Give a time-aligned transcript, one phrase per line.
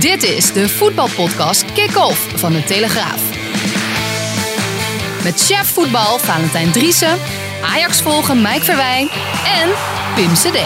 [0.00, 3.22] Dit is de voetbalpodcast Kick-Off van de Telegraaf.
[5.24, 7.18] Met chef voetbal Valentijn Driessen,
[7.62, 9.08] Ajax volgen Mike Verwijn
[9.46, 9.68] en
[10.14, 10.58] Pim CD.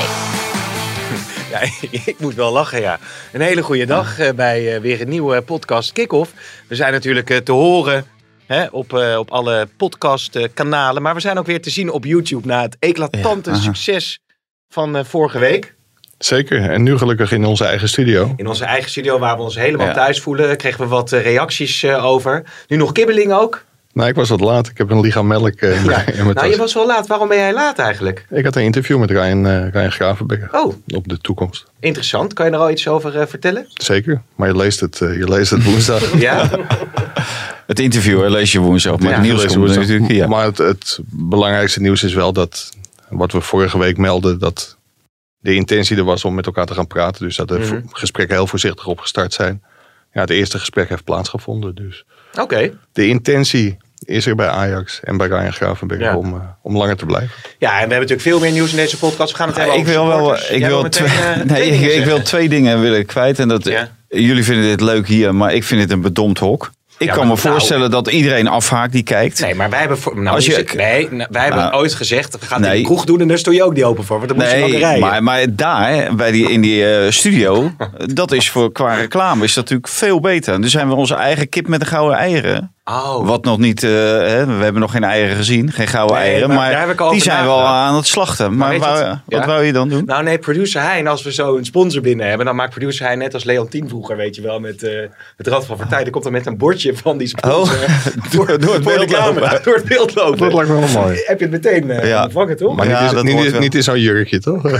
[1.50, 1.60] Ja,
[2.12, 2.98] ik moet wel lachen, ja.
[3.32, 6.32] Een hele goede dag eh, bij eh, weer een nieuwe podcast Kick-Off.
[6.68, 8.06] We zijn natuurlijk eh, te horen
[8.46, 11.02] hè, op, eh, op alle podcastkanalen.
[11.02, 14.20] Maar we zijn ook weer te zien op YouTube na het eclatante Ja, succes
[14.68, 15.74] van eh, vorige week.
[16.24, 16.70] Zeker.
[16.70, 18.32] En nu gelukkig in onze eigen studio.
[18.36, 19.92] In onze eigen studio, waar we ons helemaal Ja.
[19.92, 22.42] thuis voelen, kregen we wat eh, reacties eh, over.
[22.68, 23.64] Nu nog kibbeling ook.
[23.92, 24.68] Nou, ik was wat laat.
[24.68, 25.90] Ik heb een lichaam melk eh, in, Ja.
[25.90, 26.48] mijn- in mijn Nou, tas.
[26.50, 27.06] je was wel laat.
[27.06, 28.26] Waarom ben jij laat eigenlijk?
[28.30, 31.64] Ik had een interview met Ryan, eh Ryan Gravenbecker Oh, op de toekomst.
[31.80, 32.32] interessant.
[32.32, 33.66] Kan je er al iets over eh, vertellen?
[33.74, 34.22] Zeker.
[34.36, 36.12] Maar je leest het, eh, je leest het woensdag.
[36.20, 36.50] Ja?
[37.66, 38.98] Het interview hè, lees je woensdag.
[38.98, 39.78] Maar Ja, het nieuws woensdag.
[39.86, 40.12] natuurlijk.
[40.12, 40.26] Ja.
[40.26, 42.70] Maar het, het belangrijkste nieuws is wel dat,
[43.08, 44.76] wat we vorige week melden, dat
[45.42, 47.22] de intentie er was om met elkaar te gaan praten.
[47.24, 47.80] Dus dat de Mhm.
[47.90, 49.62] gesprekken heel voorzichtig opgestart zijn.
[50.12, 51.74] Ja, het eerste gesprek heeft plaatsgevonden.
[51.74, 52.04] Dus
[52.40, 52.70] Oké.
[52.92, 56.16] de intentie is er bij Ajax en bij Ryan Gravenbecker Ja.
[56.16, 57.30] om, eh, om langer te blijven.
[57.58, 59.30] Ja, en we hebben natuurlijk veel meer nieuws in deze podcast.
[59.30, 61.06] We gaan het hebben ik over wil wel, ik Jij wil, meteen,
[61.46, 63.38] nee, ik, dingen ik wil twee dingen willen kwijt.
[63.38, 63.88] En dat, Ja.
[64.08, 66.70] Jullie vinden dit leuk hier, maar ik vind het een bedompt hok.
[67.02, 69.40] Ik Ja, kan me nou- voorstellen dat iedereen afhaakt die kijkt.
[69.40, 72.38] Nee, maar wij hebben, voor, nou, Als je- nee, nou, wij hebben Nou, ooit gezegd,
[72.38, 72.78] we gaan nee.
[72.78, 74.16] de kroeg doen en daar stond je ook niet open voor.
[74.16, 75.00] Want dan moest je rijden.
[75.00, 77.70] maar, maar daar, bij die, in die eh, studio,
[78.14, 80.60] dat is voor qua reclame is dat natuurlijk veel beter.
[80.60, 82.74] Dus zijn we onze eigen kip met de gouden eieren.
[82.84, 86.26] Oh, Wat nog niet, eh, hè, we hebben nog geen eieren gezien, geen gouden Nee,
[86.26, 86.48] eieren.
[86.48, 88.56] maar Maar, die zijn wel aan het slachten.
[88.56, 89.46] Maar, wou- wat Ja?
[89.46, 90.04] wou je dan doen?
[90.04, 93.18] Nou nee, producer Hein, als we zo een sponsor binnen hebben, dan maakt producer Hein
[93.18, 94.90] net als Leontien vroeger, weet je wel, met eh,
[95.36, 96.02] het Rad van Partij.
[96.02, 97.70] Dan komt er met een bordje van die sponsor Oh,
[98.32, 99.60] door, door het beeld camera, lopen.
[99.64, 100.38] door het beeld lopen.
[100.38, 101.22] Dat lijkt me wel mooi.
[101.24, 102.22] Heb je het meteen eh Ja.
[102.24, 102.76] ontvangen, toch?
[102.76, 104.62] Maar Ja, niet, dat is, hoort niet, in zo'n jurkje, toch?
[104.62, 104.78] nou,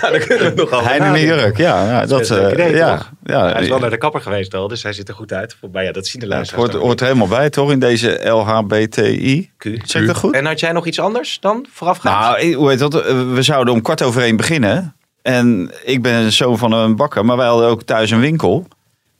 [0.00, 1.84] dan kunnen we het nog over Hij in een jurk, ja.
[1.90, 2.98] ja dat, eh, idee, ja?
[3.26, 5.56] Ja, Hij is wel naar de kapper geweest al, dus hij ziet er goed uit.
[5.72, 7.70] Maar ja, dat zien de het luisteraars hoort, dan hoort er helemaal bij, toch?
[7.70, 9.50] In deze LHBTI.
[9.64, 9.80] niet.
[9.90, 10.34] Zeg dat goed?
[10.34, 12.18] En had jij nog iets anders dan voorafgaand?
[12.40, 12.94] Nou, hoe heet dat?
[12.94, 14.94] Eh, We zouden om kwart over één beginnen.
[15.22, 18.66] En ik ben een zoon van een bakker, maar wij hadden ook thuis een winkel.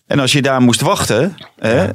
[0.06, 1.36] En als je daar moest wachten.
[1.58, 1.86] Hè,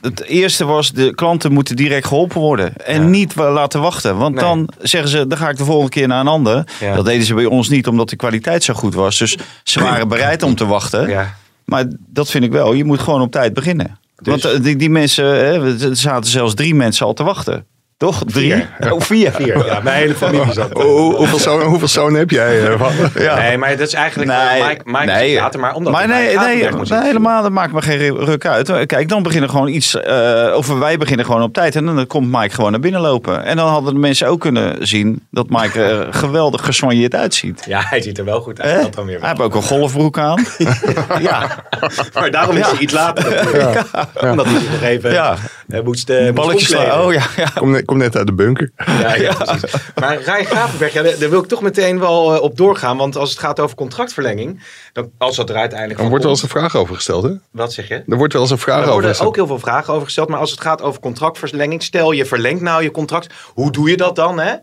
[0.00, 2.76] het eerste was, de klanten moeten direct geholpen worden.
[2.76, 3.08] En Ja.
[3.08, 4.16] niet laten wachten.
[4.16, 4.44] Want Nee.
[4.44, 6.64] dan zeggen ze, dan ga ik de volgende keer naar een ander.
[6.94, 9.18] Dat deden ze bij ons niet, omdat de kwaliteit zo goed was.
[9.18, 11.08] Dus ze waren bereid om te wachten.
[11.08, 11.34] ja.
[11.64, 12.72] Maar dat vind ik wel.
[12.72, 13.98] Je moet gewoon op tijd beginnen.
[14.16, 17.66] Dus- Want eh, die, die mensen, hè, er zaten zelfs drie mensen al te wachten.
[18.02, 18.22] Toch?
[18.26, 18.52] Drie?
[18.52, 18.92] Vier.
[18.92, 19.32] Oh, vier.
[19.32, 19.66] Vier.
[19.66, 20.72] Ja, mijn hele familie zat.
[20.72, 22.66] Hoe- hoeveel, zonen, hoeveel zonen heb jij?
[22.72, 22.80] eh?
[23.14, 23.34] Ja.
[23.38, 25.34] Nee, maar dat is eigenlijk Nee, nee, Mike, Mike nee.
[25.34, 28.86] later, maar omdat maar nee, nee, nee, helemaal, dat maakt me geen ruk uit.
[28.86, 31.76] Kijk, dan beginnen gewoon iets, eh, of wij beginnen gewoon op tijd.
[31.76, 33.44] En dan komt Mike gewoon naar binnen lopen.
[33.44, 37.64] En dan hadden de mensen ook kunnen zien dat Mike er geweldig gesoigneerd uitziet.
[37.66, 38.74] Ja, hij ziet er wel goed uit.
[38.76, 38.80] Hè?
[38.82, 40.44] Dat dan weer Hij heeft ook een golfbroek aan.
[41.20, 41.64] ja,
[42.14, 43.30] Maar daarom is hij iets later.
[43.30, 43.80] natuurlijk.
[44.20, 45.34] Omdat hij zich nog even ja.
[45.68, 46.74] eh, moest, eh, moest balletjes.
[46.74, 47.46] Oh ja, ja.
[47.54, 48.70] Kom, kom net uit de bunker.
[48.86, 49.72] Ja, ja, precies.
[49.94, 52.96] Maar Rijn Gravenberg, ja, daar wil ik toch meteen wel eh, op doorgaan.
[52.96, 56.42] Want als het gaat over contractverlenging, dan, als dat er uiteindelijk Er wordt wel eens
[56.42, 57.30] een vraag over gesteld, hè?
[57.50, 58.02] Wat zeg je?
[58.06, 59.28] Er wordt wel eens een vraag Er over worden gesteld.
[59.28, 60.28] ook heel veel vragen over gesteld.
[60.28, 63.34] Maar als het gaat over contractverlenging, stel je verlengt nou je contract.
[63.54, 64.38] Hoe doe je dat dan?
[64.38, 64.54] Hè?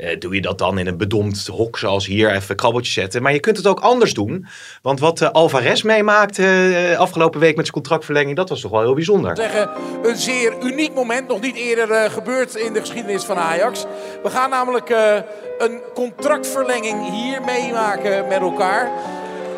[0.00, 3.22] Eh, doe je dat dan in een bedompt hok zoals hier even krabbeltjes zetten.
[3.22, 4.46] Maar je kunt het ook anders doen.
[4.82, 8.80] Want wat eh, Alvarez meemaakte eh, afgelopen week met zijn contractverlenging, dat was toch wel
[8.80, 9.36] heel bijzonder.
[9.36, 9.70] zeggen,
[10.02, 11.28] een zeer uniek moment.
[11.28, 13.84] Nog niet eerder gebeurd in de geschiedenis van Ajax.
[14.22, 14.88] We gaan namelijk
[15.58, 18.90] een contractverlenging hier meemaken met elkaar.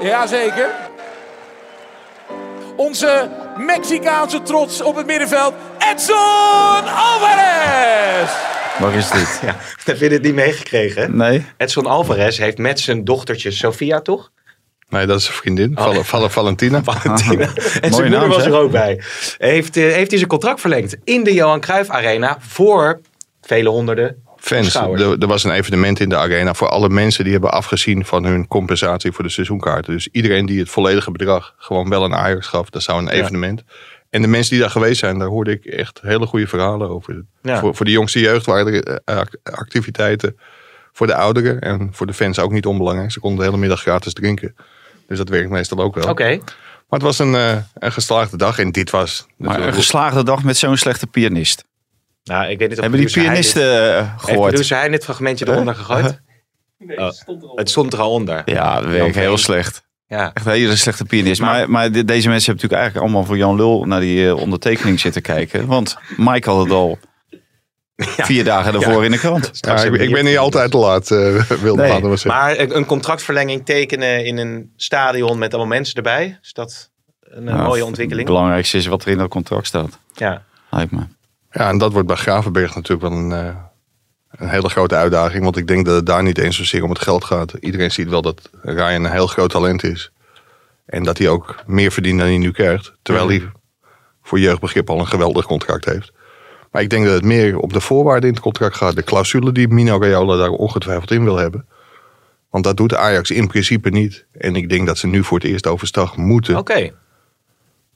[0.01, 0.71] Jazeker.
[2.77, 8.62] Onze Mexicaanse trots op het middenveld, Edson Alvarez!
[8.79, 9.41] Waar is dit?
[9.45, 11.17] Ja, heb je dit niet meegekregen?
[11.17, 11.45] Nee.
[11.57, 14.31] Edson Alvarez heeft met zijn dochtertje Sofia, toch?
[14.89, 15.73] Nee, dat is zijn vriendin.
[15.75, 16.83] Val- Val- Valentina.
[16.93, 17.45] Valentina.
[17.55, 19.01] En zijn Mooie moeder naam, was er ook bij.
[19.39, 23.01] Heeft, eh, heeft hij zijn contract verlengd in de Johan Cruijff Arena voor
[23.43, 24.75] vele honderden Fans.
[24.75, 28.25] Er, er was een evenement in de arena voor alle mensen die hebben afgezien van
[28.25, 29.93] hun compensatie voor de seizoenkaarten.
[29.93, 33.63] Dus iedereen die het volledige bedrag gewoon wel een Ajax gaf, dat zou een evenement.
[34.13, 37.25] En de mensen die daar geweest zijn, daar hoorde ik echt hele goede verhalen over.
[37.43, 37.59] Ja.
[37.59, 40.37] Voor, voor de jongste jeugd waren er eh, ac- activiteiten.
[40.93, 43.13] Voor de ouderen en voor de fans ook niet onbelangrijk.
[43.13, 44.55] Ze konden de hele middag gratis drinken.
[45.07, 46.09] Dus dat werkt meestal ook wel.
[46.09, 46.29] Oké.
[46.89, 49.27] Maar het was een, eh, een geslaagde dag en dit was...
[49.37, 51.65] Maar een geslaagde dag met zo'n slechte pianist.
[52.25, 54.49] Nou, ik weet niet of Hebben die pianisten eh, dit- Heeft gehoord?
[54.51, 56.21] producer Hein dit fragmentje eronder gegooid?
[56.97, 57.11] Oh,
[57.55, 58.43] het stond er al onder.
[58.45, 59.83] Ja, dat werkt heel slecht.
[60.13, 60.31] Ja.
[60.35, 61.41] Echt een hele slechte pianist.
[61.41, 64.27] Maar- Maar, maar, de- deze mensen hebben natuurlijk eigenlijk allemaal voor Jan Lul naar die
[64.29, 65.67] eh, ondertekening zitten kijken.
[65.77, 66.99] Want Mike had het al
[67.97, 69.51] vier dagen daarvoor in de krant.
[69.53, 71.19] Ja, ik, ben niet altijd te laat, eh
[71.61, 72.31] wilde Nee, maar zeggen.
[72.31, 76.39] Maar een contractverlenging tekenen in een stadion met allemaal mensen erbij.
[76.43, 78.27] Is dat een Ja, mooie Het ontwikkeling?
[78.27, 79.99] belangrijkste is wat er in dat contract staat.
[80.15, 80.43] Ja.
[80.71, 81.01] Lijkt me.
[81.51, 83.55] Ja, en dat wordt bij Gravenberg natuurlijk wel een, eh,
[84.33, 85.45] een hele grote uitdaging.
[85.45, 87.53] Want ik denk dat het daar niet eens zozeer om het geld gaat.
[87.61, 90.13] Iedereen ziet wel dat Ryan een heel groot talent is.
[90.87, 92.93] En dat hij ook meer verdient dan hij nu krijgt.
[93.03, 93.43] Terwijl hij
[94.23, 96.13] voor jeugdbegrip al een geweldig contract heeft.
[96.71, 98.97] Maar ik denk dat het meer op de voorwaarden in het contract gaat.
[98.97, 101.67] De clausule die Mino Raiola daar ongetwijfeld in wil hebben.
[102.51, 104.27] Want dat doet Ajax in principe niet.
[104.33, 106.57] En ik denk dat ze nu voor het eerst overstag moeten.
[106.57, 106.91] Oké.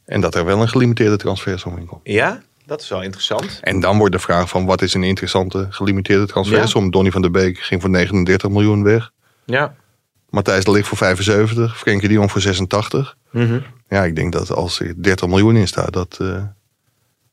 [0.05, 2.01] En dat er wel een gelimiteerde transfersom in komt.
[2.05, 3.59] Ja, dat is wel interessant.
[3.61, 6.91] En dan wordt de vraag van wat is een interessante gelimiteerde transfersom.
[6.91, 9.11] Donny van der Beek ging voor 39 miljoen weg.
[9.45, 9.75] Ja.
[10.31, 11.79] Matthijs de Ligt voor 75.
[11.79, 13.17] Frenkie de Jong voor 86.
[13.31, 13.61] Mhm.
[13.89, 16.43] Ja, ik denk dat als er 30 miljoen in staat, dat, eh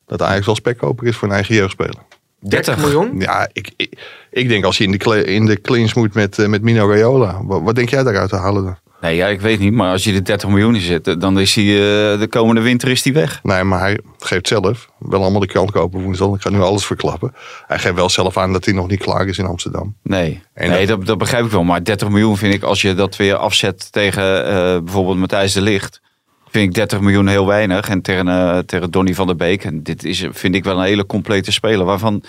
[0.06, 2.02] dat Ajax wel spekkoper is voor een eigen jeugdspeler.
[2.40, 3.20] 30 miljoen?
[3.20, 4.00] Ja, ik, ik,
[4.30, 7.44] ik denk als je in de, in de clinch moet met, eh, met Mino Raiola.
[7.44, 8.78] Wat, wat denk jij daaruit te halen dan?
[9.04, 9.74] Nee, ja, ik weet niet.
[9.74, 12.90] Maar als je de 30 miljoen in zet, dan is hij eh, de komende winter
[12.90, 13.40] is die weg.
[13.44, 16.36] Nee, maar hij geeft zelf, wel allemaal de krant kopen woensdag.
[16.36, 17.34] Ik ga nu alles verklappen.
[17.68, 19.96] Hij geeft wel zelf aan dat hij nog niet klaar is in Amsterdam.
[20.04, 21.64] Nee, En nee dat- dat, dat begrijp ik wel.
[21.64, 24.54] Maar 30 miljoen vind ik, als je dat weer afzet tegen eh,
[24.84, 26.02] bijvoorbeeld Matthijs de Ligt,
[26.50, 27.90] vind ik 30 miljoen heel weinig.
[27.90, 30.86] En tegen, eh, tegen Donny van der Beek, en dit is, vind ik wel een
[30.86, 31.86] hele complete speler.
[31.86, 32.24] Waarvan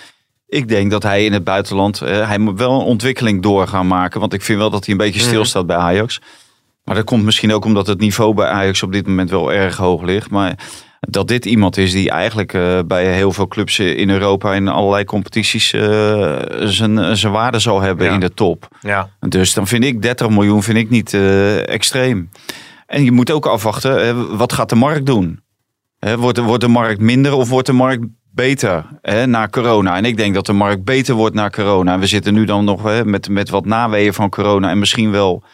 [0.46, 4.20] ik denk dat hij in het buitenland, hij moet wel een ontwikkeling door gaan maken.
[4.20, 6.20] Want ik vind wel dat hij een beetje stilstaat bij Ajax.
[6.84, 9.76] Maar dat komt misschien ook omdat het niveau bij Ajax op dit moment wel erg
[9.76, 10.30] hoog ligt.
[10.30, 10.58] Maar
[11.00, 15.04] dat dit iemand is die eigenlijk eh, bij heel veel clubs in Europa in allerlei
[15.04, 18.12] competities eh, zijn, zijn waarde zal hebben Ja.
[18.12, 18.68] in de top.
[18.80, 19.08] Ja.
[19.20, 22.30] Dus dan vind ik 30 miljoen vind ik niet eh, extreem.
[22.86, 25.42] En je moet ook afwachten, wat gaat de markt doen?
[26.16, 29.96] Wordt, de, wordt de markt minder of wordt de markt beter hè, na corona?
[29.96, 31.92] En ik denk dat de markt beter wordt na corona.
[31.92, 34.70] En we zitten nu dan nog hè, met, met wat naweeën van corona.
[34.70, 35.44] En misschien wel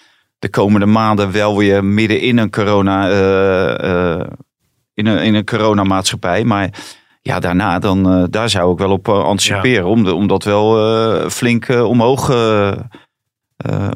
[0.40, 4.26] de komende maanden wel weer midden in een corona, eh,
[4.94, 6.44] in een, in een coronamaatschappij.
[6.44, 6.70] Maar
[7.22, 9.86] ja, daarna dan, eh, daar zou ik wel op anticiperen.
[9.86, 12.32] Om, de, om dat wel eh, flink omhoog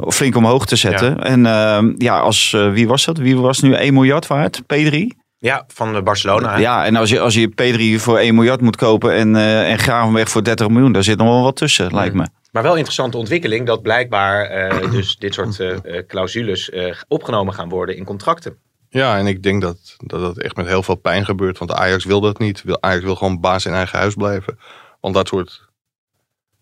[0.09, 1.23] flink omhoog te zetten.
[1.23, 3.19] En eh, ja, als, wie was dat?
[3.19, 4.63] Wie was nu 1 miljard waard?
[4.63, 4.97] P3?
[5.39, 6.53] ja, van Barcelona.
[6.53, 6.61] hè?
[6.61, 10.29] Ja, en als je, als je P3 voor 1 miljard moet kopen en, en Gravenberg
[10.29, 12.27] voor 30 miljoen, daar zit nog wel wat tussen, lijkt me.
[12.55, 16.71] Maar wel interessante ontwikkeling dat blijkbaar eh, dus dit soort eh, eh, clausules
[17.09, 18.59] opgenomen gaan worden in contracten.
[18.89, 21.59] Ja, en ik denk dat, dat dat echt met heel veel pijn gebeurt.
[21.59, 22.63] Want Ajax wil dat niet.
[22.81, 24.59] Ajax wil gewoon baas in eigen huis blijven.
[25.01, 25.69] Want dat soort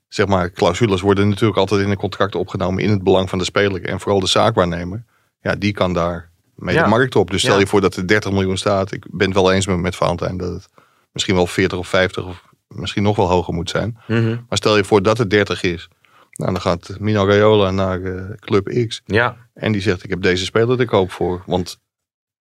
[0.08, 3.44] zeg maar, clausules worden natuurlijk altijd in een contract opgenomen in het belang van de
[3.44, 3.84] speler.
[3.84, 5.04] En vooral de zaakwaarnemer.
[5.40, 6.82] Ja, die kan daar mee Ja.
[6.82, 7.30] de markt op.
[7.30, 7.60] Dus stel Ja.
[7.60, 8.92] je voor dat er 30 miljoen staat.
[8.92, 10.68] Ik ben het wel eens met, met Valentijn dat het
[11.12, 13.96] misschien wel 40 of 50 of misschien nog wel hoger moet zijn.
[14.06, 15.88] Maar stel je voor dat het 30 is.
[16.32, 19.02] Nou, dan gaat Mino Raiola naar eh, Club X.
[19.04, 21.42] Ja, En die zegt, ik heb deze speler te koop voor.
[21.46, 21.78] Want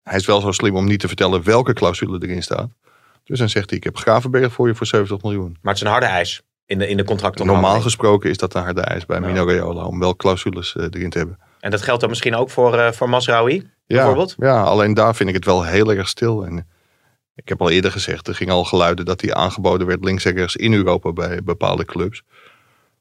[0.03, 2.69] hij is wel zo slim om niet te vertellen welke clausule erin staat.
[3.25, 5.57] Dus dan zegt hij, ik heb Gravenberg voor je voor 70 miljoen.
[5.63, 7.47] maar het is een harde eis in de, in de contracten.
[7.47, 9.27] Normaal gesproken is dat een harde eis bij Ja.
[9.27, 9.85] Mino Raiola.
[9.85, 11.39] Om wel clausules eh, erin te hebben.
[11.61, 13.55] En dat geldt dan misschien ook voor, eh voor Masraoui,
[13.87, 14.35] Ja, bijvoorbeeld?
[14.39, 16.47] ja, alleen daar vind ik het wel heel erg stil.
[16.47, 16.67] En
[17.37, 20.35] ik heb al eerder gezegd, er ging al geluiden dat hij aangeboden werd links en
[20.35, 22.23] rechts in Europa bij bepaalde clubs.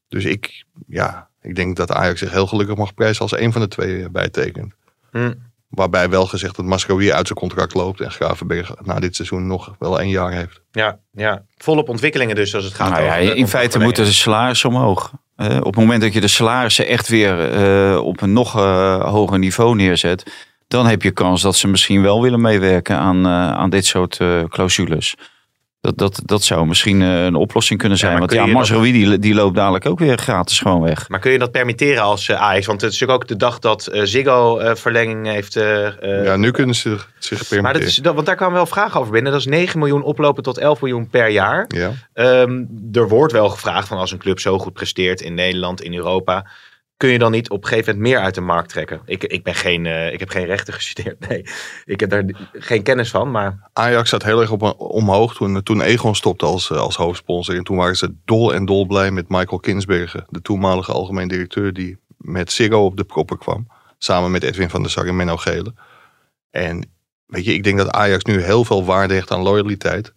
[0.07, 3.61] Dus ik, ja, ik denk dat Ajax zich heel gelukkig mag prijzen als een van
[3.61, 4.73] de twee eh, bijtekent.
[5.11, 5.33] Hm.
[5.69, 9.75] Waarbij wel gezegd dat Mascaroui uit zijn contract loopt en Gravenberg na dit seizoen nog
[9.79, 10.61] wel één jaar heeft.
[10.71, 14.11] Ja, ja, volop ontwikkelingen dus als het gaat Nou ja, over in feite moeten de
[14.11, 15.13] salarissen omhoog.
[15.35, 19.11] Eh, op het moment dat je de salarissen echt weer eh, op een nog eh,
[19.11, 20.23] hoger niveau neerzet,
[20.67, 24.17] dan heb je kans dat ze misschien wel willen meewerken aan, eh, aan dit soort
[24.19, 25.15] eh, clausules.
[25.81, 28.11] Dat, dat, dat zou misschien eh, een oplossing kunnen zijn.
[28.11, 31.09] maar Want ja, Mazraoui die, die loopt dadelijk ook weer gratis gewoon weg.
[31.09, 32.65] Maar kun je dat permitteren als eh, Ajax?
[32.65, 35.55] Want het is natuurlijk ook de dag dat eh, Ziggo eh, verlenging heeft.
[35.55, 35.85] eh,
[36.19, 37.73] eh, ja, nu kunnen ze zich maar permitteren.
[37.73, 39.31] dat is, dat, want daar kwamen wel vragen over binnen.
[39.31, 41.65] Dat is 9 miljoen oplopen tot 11 miljoen per jaar.
[41.67, 41.91] Ja.
[42.13, 45.93] Ehm, er wordt wel gevraagd van als een club zo goed presteert in Nederland, in
[45.93, 46.45] Europa.
[46.97, 49.01] Kun je dan niet op een gegeven moment meer uit de markt trekken?
[49.05, 51.27] Ik, ik, ben geen, eh, ik heb geen rechten gestudeerd.
[51.29, 51.45] Nee,
[51.85, 52.23] ik heb daar
[52.53, 53.31] geen kennis van.
[53.31, 57.55] Maar Ajax zat heel erg op, omhoog toen, toen Egon stopte als, eh, als hoofdsponsor.
[57.55, 61.73] En toen waren ze dol en dol blij met Michael Kinsbergen, de toenmalige algemeen directeur
[61.73, 63.67] die met Ziggo op de proppen kwam.
[63.97, 65.73] Samen met Edwin van der Sar en Menno Gele.
[66.51, 66.91] En
[67.25, 70.13] weet je, ik denk dat Ajax nu heel veel waarde hecht aan loyaliteit.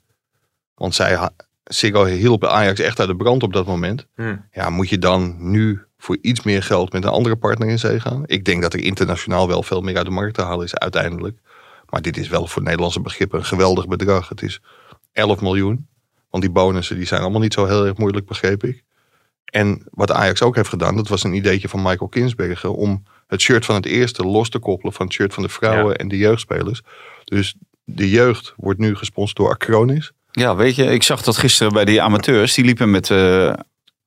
[0.74, 1.28] Want zij,
[1.64, 4.06] Ziggo hielp Ajax echt uit de brand op dat moment.
[4.14, 7.78] hm, Ja, moet je dan nu voor iets meer geld met een andere partner in
[7.78, 8.22] zee gaan?
[8.26, 11.38] Ik denk dat er internationaal wel veel meer uit de markt te halen is uiteindelijk.
[11.88, 14.28] Maar dit is wel voor Nederlandse begrippen een geweldig bedrag.
[14.28, 14.60] Het is
[15.12, 15.88] 11 miljoen.
[16.30, 18.82] Want die bonussen die zijn allemaal niet zo heel erg moeilijk, begreep ik.
[19.44, 23.40] En wat Ajax ook heeft gedaan, dat was een ideetje van Michael Kinsbergen om het
[23.40, 25.96] shirt van het eerste los te koppelen van het shirt van de vrouwen Ja.
[25.96, 26.82] en de jeugdspelers.
[27.24, 30.12] Dus de jeugd wordt nu gesponsord door Acronis.
[30.30, 32.54] Ja, weet je, ik zag dat gisteren bij die amateurs.
[32.54, 33.52] Die liepen met eh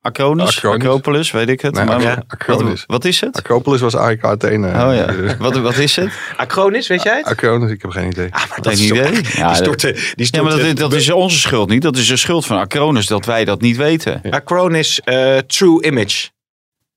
[0.01, 0.79] Acronis, Acronis.
[0.85, 1.73] Acropolis, weet ik het.
[1.75, 2.83] Nee, maar, wat, Acronis.
[2.87, 3.37] wat is het?
[3.37, 4.67] Acropolis was AEK Athene.
[4.67, 6.09] Oh ja, Eh, wat, wat is het?
[6.37, 7.25] Acronis, weet jij het?
[7.25, 8.27] Acronis, ik heb geen idee.
[8.31, 9.11] Ah, maar Geen idee.
[9.21, 11.81] Die Ja, stortte, die Ja, maar dat, dat is onze schuld niet.
[11.81, 14.21] Dat is de schuld van Acronis dat wij dat niet weten.
[14.29, 16.29] Acronis eh, True Image.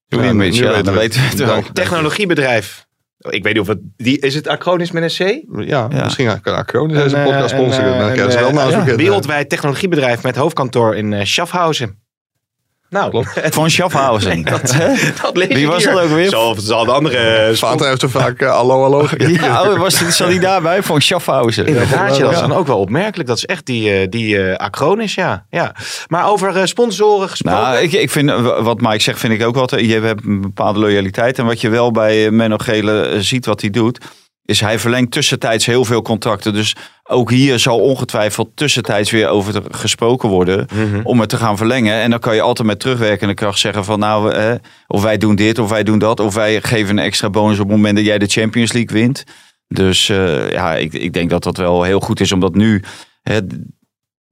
[0.07, 1.63] Ja, nu beetje, ja, we weten we het wel.
[1.73, 2.87] Technologiebedrijf.
[3.19, 3.79] Ik weet niet of het...
[3.97, 5.43] Die, is het Acronis met een C?
[5.69, 6.05] Ja, Ja.
[6.05, 8.15] misschien kan Acronis deze Een, podcast eh, sponsoren.
[8.17, 8.35] eh,
[8.71, 8.95] eh, ja.
[8.97, 12.03] Wereldwijd technologiebedrijf met hoofdkantoor in eh, Schaffhausen.
[12.95, 13.25] Nou,
[13.59, 14.43] Van Schaffhausen.
[14.53, 14.75] dat,
[15.23, 15.93] dat lees Wie ik was hier.
[15.95, 16.29] dat ook weer?
[16.29, 17.17] Zal, zal de andere...
[17.17, 19.33] eh, Vater heeft er vaak gegeven.
[19.33, 20.83] Ja, oh, was, zat hij daarbij?
[20.83, 21.67] Van Schaffhausen.
[21.67, 22.47] Inderdaad, ja, dat is Ja.
[22.47, 23.29] dan ook wel opmerkelijk.
[23.29, 25.47] Dat is echt die, eh, die eh, Acronis, ja.
[25.51, 25.75] ja.
[26.09, 27.61] Maar over eh, sponsoren gesproken.
[27.63, 29.71] Nou, ik, ik vind, wat Mike zegt, vind ik ook wat.
[29.71, 31.39] Je hebt een bepaalde loyaliteit.
[31.39, 33.99] En wat je wel bij Menno Gele ziet wat hij doet,
[34.45, 36.53] is hij verlengt tussentijds heel veel contracten.
[36.53, 36.75] Dus
[37.11, 41.01] ook hier zal ongetwijfeld tussentijds weer over gesproken worden Mhm.
[41.03, 41.95] om het te gaan verlengen.
[41.95, 44.55] En dan kan je altijd met terugwerkende kracht zeggen van nou, eh,
[44.87, 46.21] of wij doen dit, of wij doen dat.
[46.21, 49.25] Of wij geven een extra bonus op het moment dat jij de Champions League wint.
[49.69, 52.83] Dus eh, ja, ik, ik denk dat dat wel heel goed is, omdat nu
[53.23, 53.39] hè,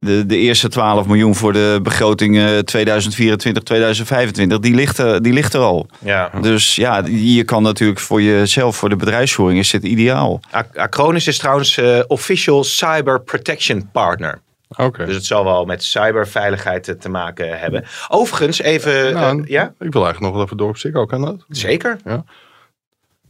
[0.05, 5.33] de, de eerste 12 miljoen voor de begroting eh, 2024, 2025, die ligt, er, die
[5.33, 5.87] ligt er al.
[5.99, 6.31] ja.
[6.41, 10.41] Dus ja, je kan natuurlijk voor jezelf, voor de bedrijfsvoering, is dit ideaal.
[10.51, 14.41] Ac- Acronis is trouwens eh, official cyber protection partner.
[14.77, 15.05] Oké.
[15.07, 17.85] Dus het zal wel met cyberveiligheid te, te maken hebben.
[18.09, 19.13] Overigens, even...
[19.13, 21.45] Nou, eh, ja, Ik wil eigenlijk nog wel even door op zich ook aan dat.
[21.49, 21.97] zeker.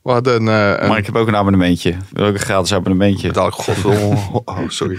[0.02, 1.95] We hadden een, eh, een Maar ik heb ook een abonnementje.
[2.12, 3.26] Wil ook een gratis abonnementje.
[3.29, 4.99] betaal ik godverdomme, oh sorry.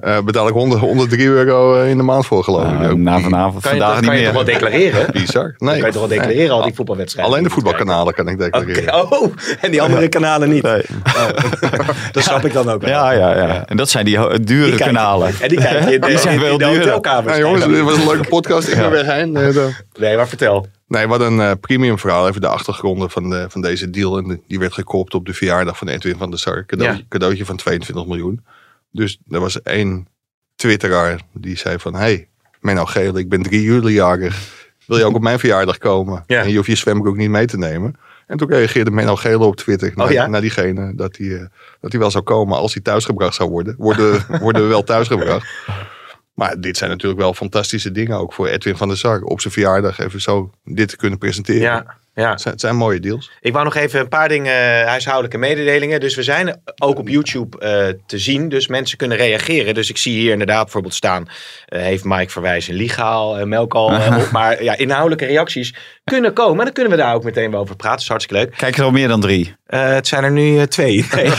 [0.00, 2.80] Eh betaal ik 100, 103 euro eh, in de maand voor geloof ik.
[2.80, 5.12] Uh, Ook na vanavond, Kan je, vandaag toch- kan niet je toch wel declareren?
[5.20, 5.54] Bizar.
[5.58, 5.78] Nee.
[5.78, 7.32] kan je toch wel declareren, al die voetbalwedstrijden?
[7.32, 8.94] Alleen de voetbalkanalen kan ik declareren.
[9.02, 10.62] Oké, Oh, en die andere kanalen niet.
[10.62, 10.82] Nee.
[12.12, 12.90] Dat snap ik dan ook wel.
[12.90, 13.66] Ja, ja, ja.
[13.66, 15.28] En dat zijn die dure Die kijk- kanalen.
[15.40, 16.82] En die kijk je in de, Die zijn in wel de duurder.
[16.92, 17.36] hotelkamers.
[17.38, 18.68] Jongens, dit was een leuke podcast.
[18.68, 19.32] Ik ben weg heen.
[19.32, 20.66] Nee, dan- Nee, maar vertel.
[20.88, 22.28] Nee, wat een eh, premium verhaal.
[22.28, 24.18] Even de achtergronden van, de, van deze deal.
[24.18, 26.64] En die werd gekoopt op de verjaardag van Edwin van der Sar.
[26.66, 27.00] Cadeau, Ja.
[27.08, 28.44] Cadeautje van 22 miljoen.
[28.92, 30.06] Dus er was één
[30.56, 31.94] twitteraar die zei van...
[31.94, 32.28] Hey,
[32.60, 34.60] Menno Gele, ik ben 3 juli jarig.
[34.86, 36.24] Wil je ook op mijn verjaardag komen?
[36.26, 36.42] Ja.
[36.42, 37.96] En je hoeft je zwembroek niet mee te nemen.
[38.26, 40.26] En toen reageerde Menno Gele op Twitter naar, Oh ja?
[40.26, 41.46] naar diegene dat hij, eh,
[41.80, 43.74] dat hij wel zou komen als hij thuisgebracht zou worden.
[43.78, 45.46] Worden, worden we wel thuisgebracht.
[46.34, 49.22] Maar dit zijn natuurlijk wel fantastische dingen ook voor Edwin van der Sar.
[49.22, 51.60] Op zijn verjaardag even zo dit te kunnen presenteren.
[51.60, 52.30] Ja, ja.
[52.30, 53.30] Het zijn, het zijn mooie deals.
[53.40, 56.00] Ik wou nog even een paar dingen, eh, huishoudelijke mededelingen.
[56.00, 58.48] Dus we zijn ook op YouTube eh, te zien.
[58.48, 59.74] Dus mensen kunnen reageren.
[59.74, 61.28] Dus ik zie hier inderdaad bijvoorbeeld staan.
[61.66, 63.90] eh, heeft Mike Verwijs een ligaal uh, melk al.
[64.32, 66.58] Maar ja, inhoudelijke reacties kunnen komen.
[66.58, 67.96] En dan kunnen we daar ook meteen wel over praten.
[67.96, 68.56] Dat is hartstikke leuk.
[68.56, 69.54] Kijk er al meer dan drie.
[69.72, 71.06] Eh, het zijn er nu eh, twee.
[71.14, 71.24] Nee.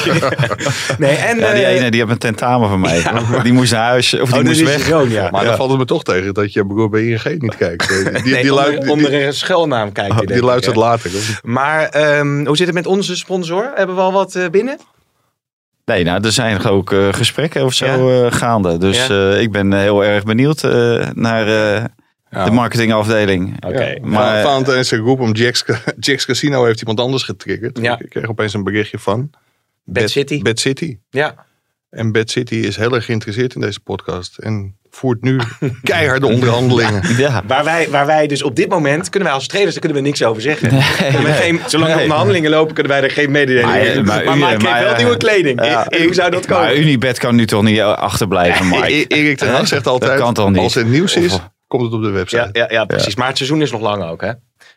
[0.97, 3.03] nee, en, Ja, die eh, ene die heeft een tentamen van mij.
[3.43, 4.87] Die moest naar huis, of die oh, moest weg.
[5.11, 5.29] ja.
[5.31, 5.47] Maar Ja.
[5.47, 7.87] dan valt het me toch tegen dat je broer bij ING niet kijkt.
[7.89, 10.39] Die, die, Nee, die, onder, luid- die- onder die- een schuilnaam kijkt hij, die denk
[10.39, 10.81] ik, luistert hè.
[10.81, 11.11] later.
[11.43, 13.71] Maar ehm, hoe zit het met onze sponsor?
[13.75, 14.77] Hebben we al wat eh, binnen?
[15.85, 18.25] Nee, nou, er zijn ook eh, gesprekken of zo Ja.
[18.25, 18.77] eh, gaande.
[18.77, 19.31] Dus Ja.
[19.31, 21.83] eh, ik ben heel erg benieuwd eh, naar eh,
[22.33, 22.45] Ja.
[22.45, 23.65] de marketingafdeling.
[23.65, 23.83] Oké.
[23.83, 25.63] Ja, Maar- maar in zijn groep om Jack's,
[25.99, 27.79] Jack's Casino heeft iemand anders getriggerd.
[27.81, 27.99] Ja.
[27.99, 29.29] Ik kreeg opeens een berichtje van
[29.83, 30.41] Bad City.
[30.41, 30.97] Bad City.
[31.09, 31.35] Ja.
[31.89, 34.37] En Bad City is heel erg geïnteresseerd in deze podcast.
[34.37, 35.39] En voert nu
[35.83, 37.17] keiharde onderhandelingen.
[37.17, 37.43] Ja.
[37.47, 40.07] Waar wij, waar wij dus op dit moment, kunnen wij als trainers, daar kunnen we
[40.09, 40.69] niks over zeggen.
[40.69, 40.75] We
[41.23, 41.33] nee.
[41.33, 42.01] geen, zolang Nee.
[42.03, 45.17] onderhandelingen lopen, kunnen wij er geen mededeling Maar, over maar Maar, kreeg maar, wel nieuwe
[45.17, 45.65] kleding.
[45.65, 45.87] ja.
[46.03, 46.63] Hoe zou dat komen?
[46.63, 48.93] Maar Unibet kan nu toch niet achterblijven, Mike?
[48.93, 50.57] E- Erik ten Hag zegt Dat altijd, kan toch niet?
[50.57, 52.49] als er nieuws is, Of- komt het op de website.
[52.51, 53.15] ja, ja, ja, precies.
[53.15, 54.27] Maar het seizoen is nog lang ook, hè?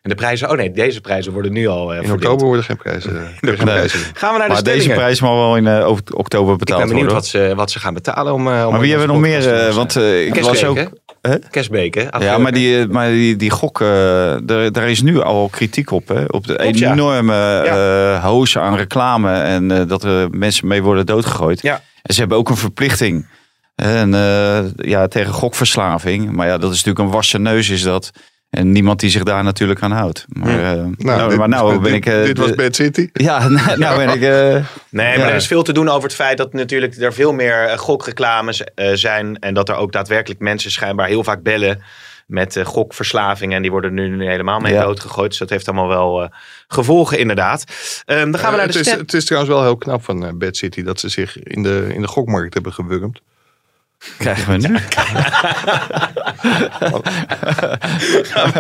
[0.03, 2.77] En de prijzen, oh nee, deze prijzen worden nu al eh In oktober worden geen
[2.77, 3.11] prijzen.
[3.11, 3.57] geen Nee.
[3.57, 4.01] prijzen.
[4.15, 6.79] Gaan we naar de Maar deze prijs mag wel in eh, ok- oktober Ik betaald
[6.81, 7.31] ben benieuwd worden.
[7.33, 8.49] wat ze, wat ze gaan betalen om...
[8.49, 9.55] eh, om Maar wie hebben we nog meer?
[9.67, 10.77] eh, want eh, ik was ook...
[11.23, 11.35] hè?
[12.19, 16.09] Ja, maar die, maar die, die gok, daar, daar is nu al kritiek op.
[16.09, 16.25] Hè?
[16.27, 16.93] Op de Klopt, ja.
[16.93, 21.63] enorme eh hoos aan reclame en eh, dat er mensen mee worden doodgegooid.
[21.63, 21.81] Ja.
[22.03, 23.27] En ze hebben ook een verplichting
[23.77, 26.33] en, eh, ja, tegen gokverslaving.
[26.33, 28.11] Maar ja, dat is natuurlijk een wassen neus is dat.
[28.51, 30.25] En niemand die zich daar natuurlijk aan houdt.
[30.29, 32.07] Maar, eh, nou, dit- maar nou ben dit, ik...
[32.07, 33.09] eh, dit was de- Bad City.
[33.29, 34.23] Ja, nou ben ik...
[34.23, 37.33] eh, Nee, maar er is veel te doen over het feit dat natuurlijk er veel
[37.33, 39.39] meer eh, gokreclames eh, zijn.
[39.39, 41.83] En dat er ook daadwerkelijk mensen schijnbaar heel vaak bellen
[42.27, 43.53] met eh, gokverslaving.
[43.55, 44.83] En die worden nu helemaal mee Ja.
[44.85, 45.29] doodgegooid.
[45.31, 46.29] Dus dat heeft allemaal wel eh,
[46.69, 47.65] gevolgen inderdaad.
[48.05, 48.99] Ehm, dan gaan we Eh, naar de het, is, stem.
[48.99, 51.91] het is trouwens wel heel knap van eh, Bad City dat ze zich in de,
[51.95, 53.21] in de gokmarkt hebben gewurmd.
[54.19, 54.77] Krijgen we nu?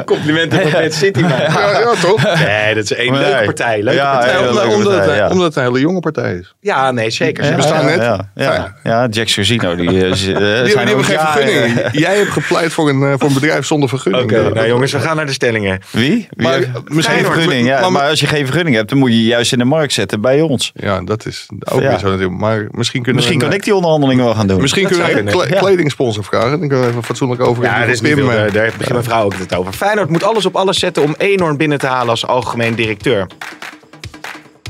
[0.05, 1.53] Complimenten van Man City maken.
[1.53, 2.23] Ja, ja, toch?
[2.47, 3.21] Nee, dat is een Nee.
[3.21, 3.83] leuke partij.
[3.83, 4.39] Leuke Ja, partij.
[4.39, 5.29] omdat, leuke omdat, partij, ja.
[5.29, 6.55] omdat het een hele jonge partij is.
[6.61, 7.45] Ja, nee, zeker.
[7.45, 7.97] Ze Ja, bestaan net.
[8.01, 8.75] Ja, ja, ja.
[8.85, 11.89] ja Jack Scarsino, die, eh, eh, Die, hebben- zijn die hebben geen vergunning.
[11.93, 14.25] Jij hebt gepleit voor een, eh, voor een bedrijf zonder vergunning.
[14.33, 15.81] Oké, nou jongens, we gaan naar de stellingen.
[15.91, 16.11] Wie?
[16.11, 17.81] Wie Maar, heeft- misschien vergunning, ja.
[17.81, 19.93] maar- Maar als je geen vergunning hebt, dan moet je je juist in de markt
[19.93, 20.73] zetten bij ons.
[20.75, 21.89] Ja, dat is ook Ja.
[21.89, 22.41] weer zo natuurlijk.
[22.41, 23.45] Maar misschien kunnen Misschien we...
[23.45, 24.61] kan ik die onderhandelingen wel gaan doen.
[24.61, 26.51] Misschien kunnen we zou een kunnen, kle- kledingsponsor vragen.
[26.51, 27.65] Dan kunnen we even fatsoenlijk over.
[27.65, 29.73] Ja, dat is niet veel, daar, daar begint mijn vrouw ook het over.
[29.73, 33.27] Feyenoord moet alles op alles zetten om Eenhoorn binnen te halen als algemeen directeur.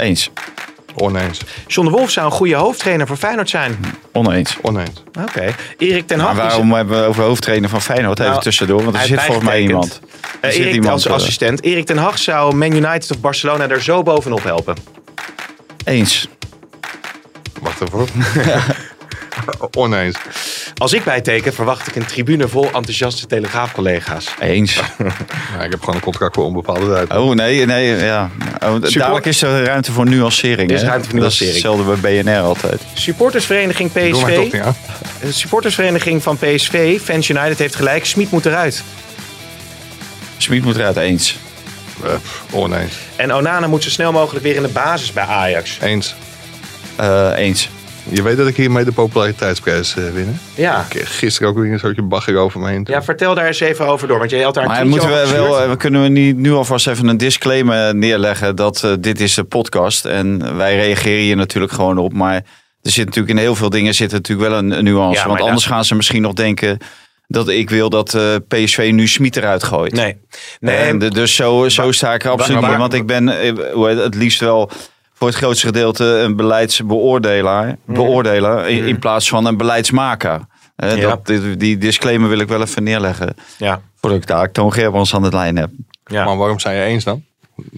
[0.01, 0.31] Eens.
[0.99, 1.41] Oneens.
[1.67, 3.79] John de Wolf zou een goede hoofdtrainer voor Feyenoord zijn.
[4.13, 4.57] Oneens.
[4.63, 5.03] Oneens.
[5.23, 5.55] Oké.
[5.79, 8.83] Erik ten Hag Maar is- waarom hebben we over hoofdtrainer van Feyenoord even Nou, tussendoor?
[8.85, 10.01] Want er zit volgens mij iemand.
[10.41, 11.63] Eh, Er zit Erik iemand, als eh, assistent.
[11.63, 14.77] Erik ten Hag zou Man United of Barcelona er zo bovenop helpen.
[15.85, 16.29] Eens.
[17.63, 18.07] Wacht even.
[19.79, 20.17] Oneens.
[20.77, 24.27] Als ik bijteken, verwacht ik een tribune vol enthousiaste telegraafcollega's.
[24.41, 24.75] Eens.
[25.59, 27.11] Ja, ik heb gewoon een contract voor onbepaalde tijd.
[27.21, 28.31] Oh nee, nee, ja.
[28.65, 30.71] Oh, dadelijk is er ruimte voor nuancering.
[30.71, 31.53] Er is ruimte voor Dat is nuancering.
[31.85, 32.81] hetzelfde bij BNR altijd.
[32.95, 34.53] Supportersvereniging Doe maar toch PSV.
[34.53, 34.77] niet aan.
[35.21, 38.05] De supportersvereniging van PSV, Fans United, heeft gelijk.
[38.07, 38.83] Smit moet eruit.
[40.37, 41.37] Smit moet eruit eens.
[42.05, 42.95] Eh, pff, oneens.
[43.17, 45.79] En Onana moet zo snel mogelijk weer in de basis bij Ajax.
[45.81, 46.15] Eens.
[46.97, 47.69] Eh, eens.
[48.09, 50.39] Je weet dat ik hiermee de populariteitsprijs eh win.
[50.55, 50.87] Ja.
[50.91, 52.87] Gisteren ook weer een soortje bagger over me heen.
[52.91, 54.19] ja, vertel daar eens even over door.
[54.19, 56.53] Want jij had daar een Maar moeten we wel, eh, we kunnen we niet nu
[56.53, 61.37] alvast even een disclaimer neerleggen dat eh, dit is de podcast en wij reageren hier
[61.37, 62.13] natuurlijk gewoon op.
[62.13, 62.35] Maar
[62.83, 65.21] er zit natuurlijk in heel veel dingen zit natuurlijk wel een, een nuance.
[65.21, 66.79] Ja, want anders gaan ze misschien nog denken
[67.29, 69.93] dat ik wil dat eh, PSV nu Smit eruit gooit.
[69.93, 70.17] Nee.
[70.61, 70.77] nee.
[70.77, 72.79] En de- dus zo, zo sta ik er absoluut maar- niet.
[72.79, 73.27] Want ik ben
[73.99, 74.71] het liefst wel
[75.19, 77.77] voor het grootste gedeelte een beleidsbeoordelaar.
[77.85, 80.41] Beoordelaar in, in plaats van een beleidsmaker.
[80.77, 80.97] Eh.
[80.97, 81.09] Ja.
[81.25, 81.27] dat,
[81.61, 83.35] die, disclaimer wil ik wel even neerleggen.
[83.59, 83.81] ja.
[84.01, 85.71] Voordat ik daar Toon Gerbrands aan het lijn heb.
[86.05, 86.25] Ja.
[86.25, 87.25] Maar waarom zijn je eens dan?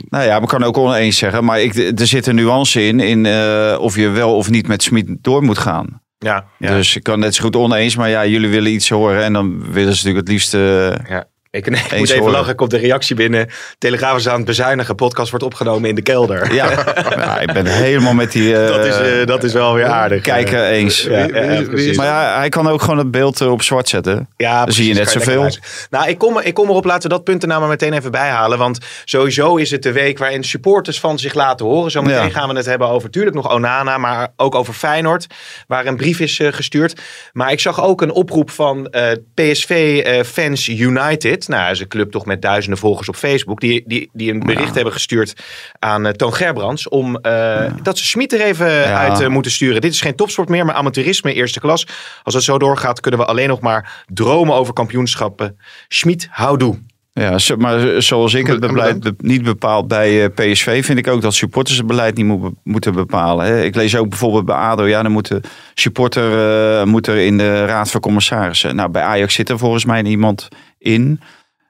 [0.08, 1.44] Nou ja, we kan ook oneens zeggen.
[1.44, 4.82] Maar ik, er zit een nuance in, in eh, of je wel of niet met
[4.82, 6.00] Smit door moet gaan.
[6.18, 6.44] ja.
[6.58, 6.74] ja.
[6.74, 7.96] Dus ik kan net zo goed oneens.
[7.96, 9.22] Maar ja, jullie willen iets horen.
[9.24, 10.54] En dan willen ze natuurlijk het liefst...
[10.54, 11.24] eh, Ja.
[11.58, 12.38] Ik, ik moet Eens even horen.
[12.38, 12.54] lachen.
[12.54, 13.48] Komt de reactie binnen.
[13.78, 14.94] Telegraaf is aan het bezuinigen.
[14.94, 16.54] Podcast wordt opgenomen in de kelder.
[16.54, 16.70] ja,
[17.16, 18.56] ja, ik ben helemaal met die...
[18.56, 20.26] eh, dat, is, eh, dat is wel weer aardig.
[20.26, 21.02] eens.
[21.02, 21.26] Ja, ja,
[21.58, 21.86] wie precies.
[21.90, 24.28] is- Maar ja, hij kan ook gewoon het beeld eh, op zwart zetten.
[24.36, 25.50] Ja, Dan zie je net zoveel.
[25.90, 28.10] Nou, ik kom, ik kom erop, laten we dat punt er nou maar meteen even
[28.10, 28.58] bijhalen.
[28.58, 31.90] Want sowieso is het de week waarin supporters van zich laten horen.
[31.90, 32.28] Zometeen Ja.
[32.30, 35.26] gaan we het hebben over, natuurlijk nog Onana, maar ook over Feyenoord.
[35.66, 37.00] Waar een brief is eh, gestuurd.
[37.32, 39.02] Maar ik zag ook een oproep van eh,
[39.34, 41.47] PSV eh, Fans United.
[41.48, 43.60] Nou, is een club toch met duizenden volgers op Facebook.
[43.60, 45.32] Die, die, die een bericht hebben gestuurd
[45.78, 46.88] aan eh, Toon Gerbrands.
[46.88, 49.80] Om eh, dat ze Schmid er even uit eh, moeten sturen.
[49.80, 51.86] Dit is geen topsport meer, maar amateurisme eerste klas.
[52.22, 55.58] Als het zo doorgaat, kunnen we alleen nog maar dromen over kampioenschappen.
[55.88, 56.78] Schmid, houdoe.
[57.12, 61.34] Ja, maar zoals ik het beleid be- niet bepaalt bij PSV, vind ik ook dat
[61.34, 63.64] supporters het beleid niet moet, moeten bepalen.
[63.64, 65.40] Ik lees ook bijvoorbeeld bij ADO, ja, dan moet de
[65.74, 68.76] supporter moet er in de raad van commissarissen.
[68.76, 71.20] Nou, bij Ajax zit er volgens mij iemand in.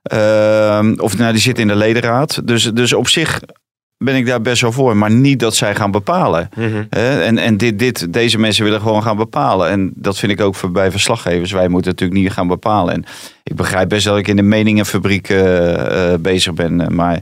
[0.02, 2.46] Ehm, of nou, die zit in de ledenraad.
[2.46, 3.40] Dus, dus op zich
[4.04, 4.96] ben ik daar best wel voor.
[4.96, 6.48] Maar niet dat zij gaan bepalen.
[6.90, 7.22] Hè?
[7.22, 9.68] En, en dit, dit, deze mensen willen gewoon gaan bepalen.
[9.70, 11.52] En dat vind ik ook voor, bij verslaggevers.
[11.52, 12.94] Wij moeten natuurlijk niet gaan bepalen.
[12.94, 13.04] En
[13.42, 16.80] ik begrijp best dat ik in de meningenfabriek eh, eh, bezig ben.
[16.80, 17.20] eh, Maar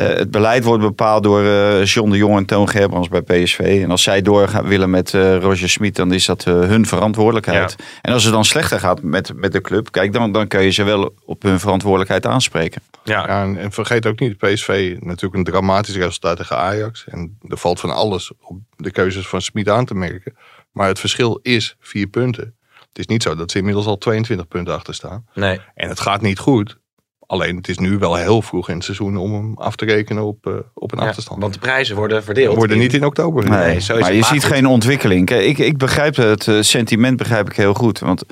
[0.00, 3.80] het beleid wordt bepaald door eh, John de Jong en Toon Gerbrands bij PSV.
[3.82, 6.86] En als zij door gaan willen met eh, Roger Smit, dan is dat eh, hun
[6.86, 7.76] verantwoordelijkheid.
[8.02, 10.70] En als het dan slechter gaat met, met de club, kijk, dan, dan kun je
[10.70, 12.82] ze wel op hun verantwoordelijkheid aanspreken.
[13.04, 17.04] Ja, Ja, en, en vergeet ook niet, PSV natuurlijk een dramatisch resultaat tegen Ajax.
[17.08, 20.36] En er valt van alles op de keuzes van Smit aan te merken.
[20.72, 22.56] Maar het verschil is vier punten.
[22.88, 25.26] Het is niet zo dat ze inmiddels al 22 punten achter staan.
[25.34, 25.60] nee.
[25.74, 26.78] En het gaat niet goed.
[27.26, 30.22] Alleen het is nu wel heel vroeg in het seizoen om hem af te rekenen
[30.24, 31.40] op, eh, op een Ja, achterstand.
[31.40, 32.56] want de prijzen worden verdeeld.
[32.56, 33.42] Worden niet in oktober.
[33.42, 33.58] gedaan.
[33.58, 34.18] Nee, zo is maar het.
[34.18, 34.52] je ziet goed.
[34.54, 35.26] geen ontwikkeling.
[35.26, 37.98] Kijk, ik, ik begrijp het eh, sentiment begrijp ik heel goed.
[37.98, 38.24] Want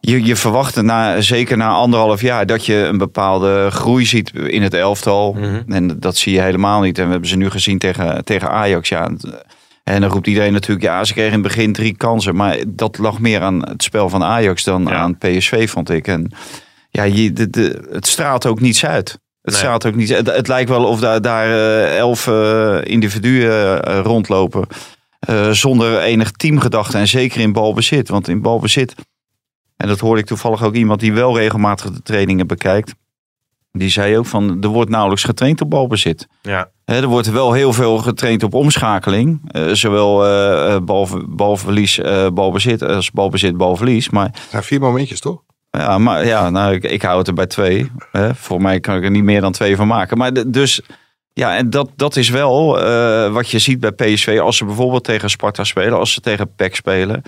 [0.00, 4.62] je, je verwacht na, zeker na anderhalf jaar dat je een bepaalde groei ziet in
[4.62, 5.32] het elftal.
[5.32, 5.62] Mhm.
[5.68, 6.98] En dat zie je helemaal niet.
[6.98, 8.88] En we hebben ze nu gezien tegen, tegen Ajax.
[8.88, 9.10] Ja.
[9.84, 12.36] En dan roept iedereen natuurlijk, ja, ze kregen in het begin drie kansen.
[12.36, 14.94] Maar dat lag meer aan het spel van Ajax dan Ja.
[14.94, 16.06] aan PSV, vond ik.
[16.06, 16.32] En
[16.96, 19.08] ja, je, de, de, het straalt ook niets uit.
[19.10, 19.54] Het Nee.
[19.54, 20.08] straalt ook niet.
[20.08, 24.66] Het, het lijkt wel of daar, daar eh, elf eh, individuen eh, rondlopen.
[25.18, 26.98] eh, zonder enig teamgedachte.
[26.98, 28.08] En zeker in balbezit.
[28.08, 28.94] Want in balbezit.
[29.76, 32.94] En dat hoorde ik toevallig ook iemand die wel regelmatig de trainingen bekijkt.
[33.72, 36.26] Die zei ook van, er wordt nauwelijks getraind op balbezit.
[36.42, 36.70] Ja.
[36.84, 39.40] Hè, er wordt wel heel veel getraind op omschakeling.
[39.50, 40.18] Eh, zowel
[40.84, 44.10] bal, balverlies, eh, balbezit als balbezit, balverlies.
[44.10, 45.42] Maar zijn vier momentjes, toch?
[45.78, 47.90] Ja, maar, ja nou, ik, ik hou het er bij twee.
[48.12, 48.34] Hè.
[48.34, 50.18] Voor mij kan ik er niet meer dan twee van maken.
[50.18, 50.80] Maar de- dus,
[51.32, 54.38] ja, en dat, dat is wel eh, wat je ziet bij PSV.
[54.42, 57.22] Als ze bijvoorbeeld tegen Sparta spelen, als ze tegen PEC spelen.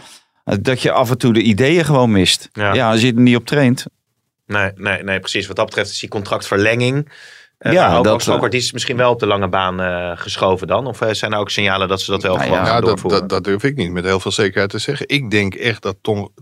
[0.44, 2.48] eh, Dat je af en toe de ideeën gewoon mist.
[2.52, 2.74] Ja.
[2.74, 3.84] Ja, als je er niet op traint.
[4.46, 5.46] Nee, nee, nee, precies.
[5.46, 7.08] Wat dat betreft is die contractverlenging.
[7.58, 10.66] Eh, Ja, ook, dat, ook, eh, is misschien wel op de lange baan eh, geschoven
[10.66, 10.86] dan?
[10.86, 13.10] Of zijn er ook signalen dat ze dat wel Nou gewoon ja, gaan Ja, dat,
[13.10, 15.08] dat, dat durf ik niet met heel veel zekerheid te zeggen.
[15.08, 16.32] Ik denk echt dat Ton,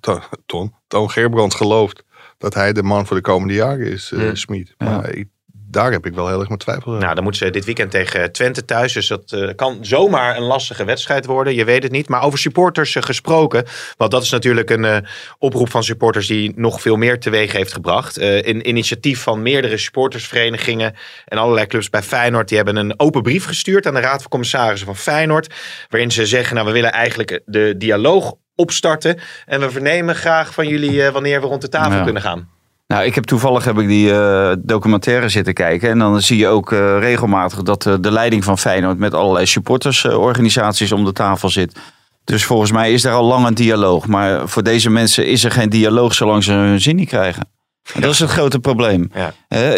[0.86, 2.04] Ton, Gerbrandt gelooft
[2.38, 4.36] dat hij de man voor de komende jaren is, Hmm.
[4.36, 4.74] Smit.
[4.78, 4.90] Ja.
[4.90, 5.28] Maar ik,
[5.70, 6.98] daar heb ik wel heel erg mijn twijfel aan.
[6.98, 8.92] Nou, dan moeten ze dit weekend tegen Twente thuis.
[8.92, 11.54] Dus dat eh, kan zomaar een lastige wedstrijd worden.
[11.54, 12.08] Je weet het niet.
[12.08, 13.64] Maar over supporters eh, gesproken.
[13.96, 14.96] Want dat is natuurlijk een eh,
[15.38, 18.16] oproep van supporters die nog veel meer teweeg heeft gebracht.
[18.18, 22.48] Eh een initiatief van meerdere supportersverenigingen en allerlei clubs bij Feyenoord.
[22.48, 25.54] Die hebben een open brief gestuurd aan de Raad van Commissarissen van Feyenoord.
[25.88, 29.18] Waarin ze zeggen, nou we willen eigenlijk de dialoog opstarten.
[29.46, 32.04] En we vernemen graag van jullie eh, wanneer we rond de tafel Ja.
[32.04, 32.48] kunnen gaan.
[32.86, 35.90] Nou, ik heb toevallig heb ik die eh, documentaire zitten kijken.
[35.90, 39.46] En dan zie je ook eh, regelmatig dat eh, de leiding van Feyenoord met allerlei
[39.46, 41.78] supportersorganisaties om de tafel zit.
[42.24, 44.06] Dus volgens mij is daar al lang een dialoog.
[44.06, 47.55] Maar voor deze mensen is er geen dialoog zolang ze hun zin niet krijgen.
[47.94, 49.10] Dat is het grote probleem.
[49.14, 49.32] Ja.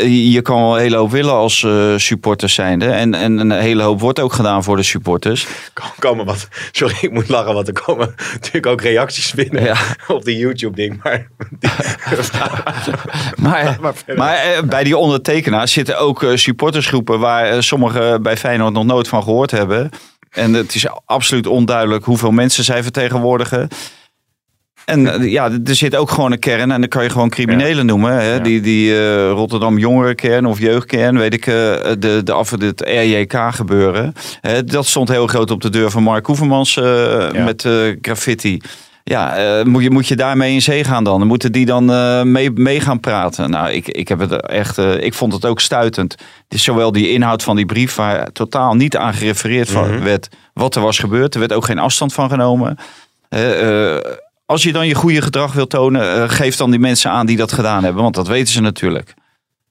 [0.07, 2.87] Je kan wel een hele hoop willen als eh, supporters zijnde.
[2.87, 5.47] En, en een hele hoop wordt ook gedaan voor de supporters.
[5.73, 6.49] Ko- komen wat.
[6.73, 9.77] Sorry, ik moet lachen, want er komen natuurlijk ook reacties binnen Ja.
[10.07, 11.01] op die YouTube-ding.
[11.03, 11.71] Maar die,
[13.43, 14.17] Maar, maar verder.
[14.17, 19.09] maar eh, bij die ondertekenaars zitten ook eh, supportersgroepen waar sommigen bij Feyenoord nog nooit
[19.09, 19.91] van gehoord hebben.
[20.31, 23.69] En het is absoluut onduidelijk hoeveel mensen zij vertegenwoordigen.
[24.89, 27.87] En eh, ja, er zit ook gewoon een kern en dan kan je gewoon criminelen
[27.87, 28.13] noemen.
[28.13, 28.33] Hè?
[28.35, 28.39] Ja.
[28.39, 31.55] Die, die eh, Rotterdam jongerenkern of jeugdkern, weet ik, eh,
[31.99, 34.13] de, de af het RJK gebeuren.
[34.65, 37.45] Dat stond heel groot op de deur van Mark Hoevermans Ja.
[37.45, 37.69] met
[38.03, 38.61] graffiti.
[39.05, 41.27] Ja, moet, je, moet je daarmee in zee gaan dan?
[41.27, 41.85] Moeten die dan
[42.33, 43.51] mee, mee gaan praten?
[43.51, 46.15] Nou, ik, ik, heb het echt, ik vond het ook stuitend.
[46.49, 50.03] Is zowel die inhoud van die brief, waar totaal niet aan gerefereerd Mhm.
[50.03, 51.35] werd wat er was gebeurd.
[51.35, 52.77] Er werd ook geen afstand van genomen.
[54.51, 57.37] Als je dan je goede gedrag wil tonen, eh, geef dan die mensen aan die
[57.37, 58.03] dat gedaan hebben.
[58.03, 59.15] Want dat weten ze natuurlijk.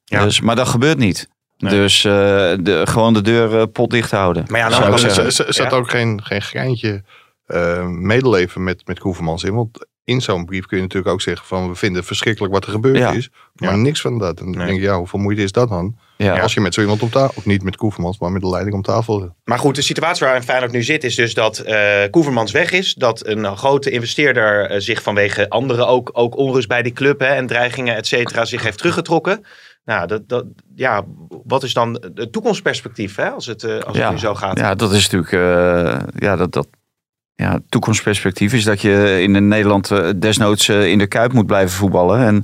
[0.05, 0.23] Ja.
[0.23, 1.29] Dus, maar dat gebeurt niet.
[1.57, 1.71] Nee.
[1.71, 2.11] Dus eh,
[2.59, 4.45] de, gewoon de deur eh, potdicht houden.
[4.47, 5.09] Maar ja, nou, dan-
[5.45, 7.03] er zat- ook geen, geen greintje
[7.45, 9.53] eh, medeleven met, met Koevermans in.
[9.55, 11.69] Want in zo'n brief kun je natuurlijk ook zeggen van...
[11.69, 13.11] we vinden het verschrikkelijk wat er gebeurd Ja.
[13.11, 13.29] is.
[13.53, 13.75] Maar Ja.
[13.75, 14.37] niks van dat.
[14.37, 14.65] Dan Nee.
[14.65, 15.97] denk je, ja, hoeveel moeite is dat dan?
[16.17, 16.39] Ja.
[16.39, 17.33] Als je met zo iemand op tafel...
[17.35, 19.29] of niet met Koevermans, maar met de leiding om tafel zit.
[19.43, 22.93] Maar goed, de situatie waarin Feyenoord nu zit is dus dat eh Koevermans weg is.
[22.93, 27.27] Dat een grote investeerder eh, zich vanwege andere ook, ook onrust bij die club hè,
[27.27, 29.45] en dreigingen et cetera zich heeft teruggetrokken.
[29.85, 31.03] Nou, dat, dat, ja,
[31.43, 34.59] wat is dan het toekomstperspectief hè, als het, eh, als het nu zo gaat?
[34.59, 35.31] Ja, dat is natuurlijk.
[35.31, 36.67] eh, ja, dat, dat,
[37.35, 42.19] ja, toekomstperspectief is dat je in Nederland desnoods in de kuip moet blijven voetballen.
[42.19, 42.43] En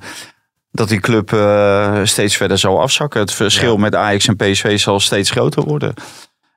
[0.75, 3.19] dat die club eh, steeds verder zal afzakken.
[3.19, 3.79] Het verschil Ja.
[3.79, 5.93] met Ajax en PSV zal steeds groter worden.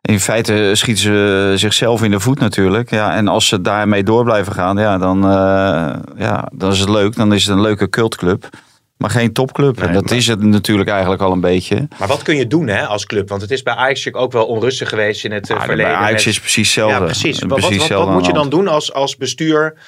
[0.03, 2.91] In feite schieten ze zichzelf in de voet natuurlijk.
[2.91, 6.89] Ja, en als ze daarmee door blijven gaan, ja, dan, eh, ja, dan is het
[6.89, 7.17] leuk.
[7.17, 8.49] Dan is het een leuke cultclub.
[8.97, 9.77] Maar geen topclub.
[9.79, 11.89] Nee, en dat maar- is het natuurlijk eigenlijk al een beetje.
[11.99, 13.29] Maar wat kun je doen hè, als club?
[13.29, 15.91] Want het is bij Ajax ook wel onrustig geweest in het eh, Maar verleden.
[15.93, 16.99] bij Ajax met- is precies hetzelfde.
[16.99, 17.39] Ja, precies.
[17.43, 19.81] Wat, Precies wat, wat, moet je dan doen als, als bestuur, eh,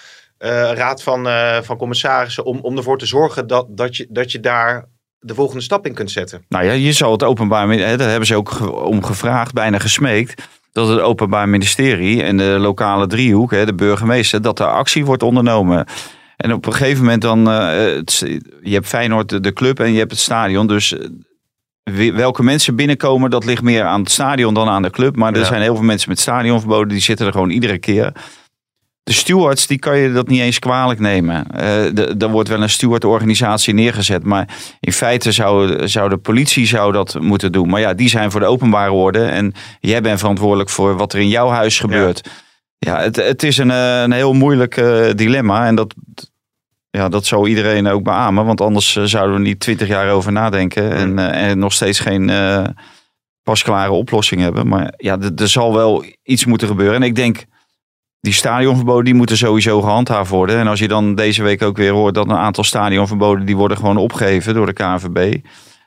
[0.72, 4.40] raad van, eh, van commissarissen, om, om ervoor te zorgen dat, dat, je, dat je
[4.40, 6.44] daar de volgende stap in kunt zetten?
[6.48, 10.42] Nou ja, je zal het openbaar, hè, daar hebben ze ook om gevraagd, bijna gesmeekt,
[10.72, 15.22] dat het openbaar ministerie en de lokale driehoek, hè, de burgemeester, dat er actie wordt
[15.22, 15.86] ondernomen.
[16.36, 18.00] En op een gegeven moment dan, eh,
[18.62, 20.96] je hebt Feyenoord, de, club en je hebt het stadion, dus
[21.84, 25.16] eh, welke mensen binnenkomen, dat ligt meer aan het stadion dan aan de club.
[25.16, 25.44] Maar er Ja.
[25.44, 28.12] zijn heel veel mensen met stadionverboden, die zitten er gewoon iedere keer.
[29.08, 31.46] De stewards, die kan je dat niet eens kwalijk nemen.
[31.94, 34.48] De- er wordt wel een stewardorganisatie neergezet, maar
[34.80, 37.68] in feite zou, zou de politie zou dat moeten doen.
[37.68, 41.20] Maar ja, die zijn voor de openbare orde en jij bent verantwoordelijk voor wat er
[41.20, 42.30] in jouw huis gebeurt.
[42.78, 45.94] Ja, het, het is een, eh, een heel moeilijk eh, dilemma en dat,
[46.90, 50.92] ja, dat zou iedereen ook beamen, want anders zouden we niet twintig jaar over nadenken
[50.92, 52.30] en, en nog steeds geen
[53.42, 54.68] pasklare oplossing hebben.
[54.68, 56.94] Maar ja, er zal wel iets moeten gebeuren.
[56.94, 57.44] En ik denk,
[58.28, 60.58] die stadionverboden die moeten sowieso gehandhaafd worden.
[60.58, 63.76] En als je dan deze week ook weer hoort dat een aantal stadionverboden die worden
[63.76, 65.36] gewoon opgegeven door de KNVB.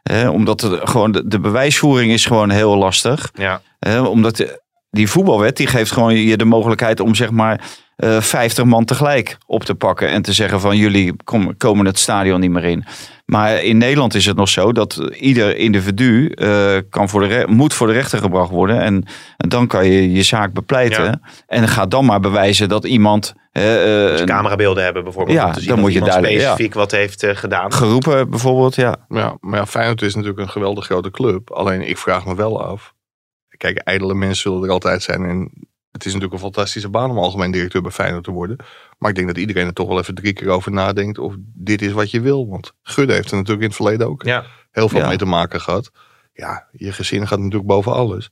[0.03, 3.31] Hè, omdat het gewoon de, de bewijsvoering is gewoon heel lastig.
[3.33, 3.61] Ja.
[3.79, 7.61] Hè, omdat die voetbalwet die geeft gewoon je de mogelijkheid om zeg maar
[8.01, 10.09] eh 50 man tegelijk op te pakken.
[10.09, 12.85] En te zeggen van jullie kom, komen het stadion niet meer in.
[13.25, 17.73] Maar in Nederland is het nog zo dat ieder individu eh, kan voor de moet
[17.73, 18.81] voor de rechter gebracht worden.
[18.81, 19.05] En,
[19.37, 21.03] en dan kan je je zaak bepleiten.
[21.03, 21.19] Ja.
[21.47, 25.37] En ga dan maar bewijzen dat iemand eh, eh, Als je camerabeelden hebben bijvoorbeeld.
[25.37, 26.39] Ja, om te zien dan moet je duidelijk- ja.
[26.39, 27.73] specifiek wat heeft eh, gedaan.
[27.73, 28.75] geroepen bijvoorbeeld.
[28.75, 28.95] Ja.
[29.09, 31.51] Ja, maar ja, Feyenoord is natuurlijk een geweldig grote club.
[31.51, 32.93] Alleen ik vraag me wel af.
[33.57, 35.25] Kijk, ijdele mensen zullen er altijd zijn.
[35.25, 35.51] En
[35.91, 38.57] het is natuurlijk een fantastische baan om algemeen directeur bij Feyenoord te worden.
[38.97, 41.81] Maar ik denk dat iedereen er toch wel even drie keer over nadenkt of dit
[41.81, 42.47] is wat je wil.
[42.49, 44.43] Want Gudde heeft er natuurlijk in het verleden ook Ja.
[44.71, 45.07] heel veel Ja.
[45.07, 45.91] mee te maken gehad.
[46.33, 48.29] Ja, je gezin gaat natuurlijk boven alles.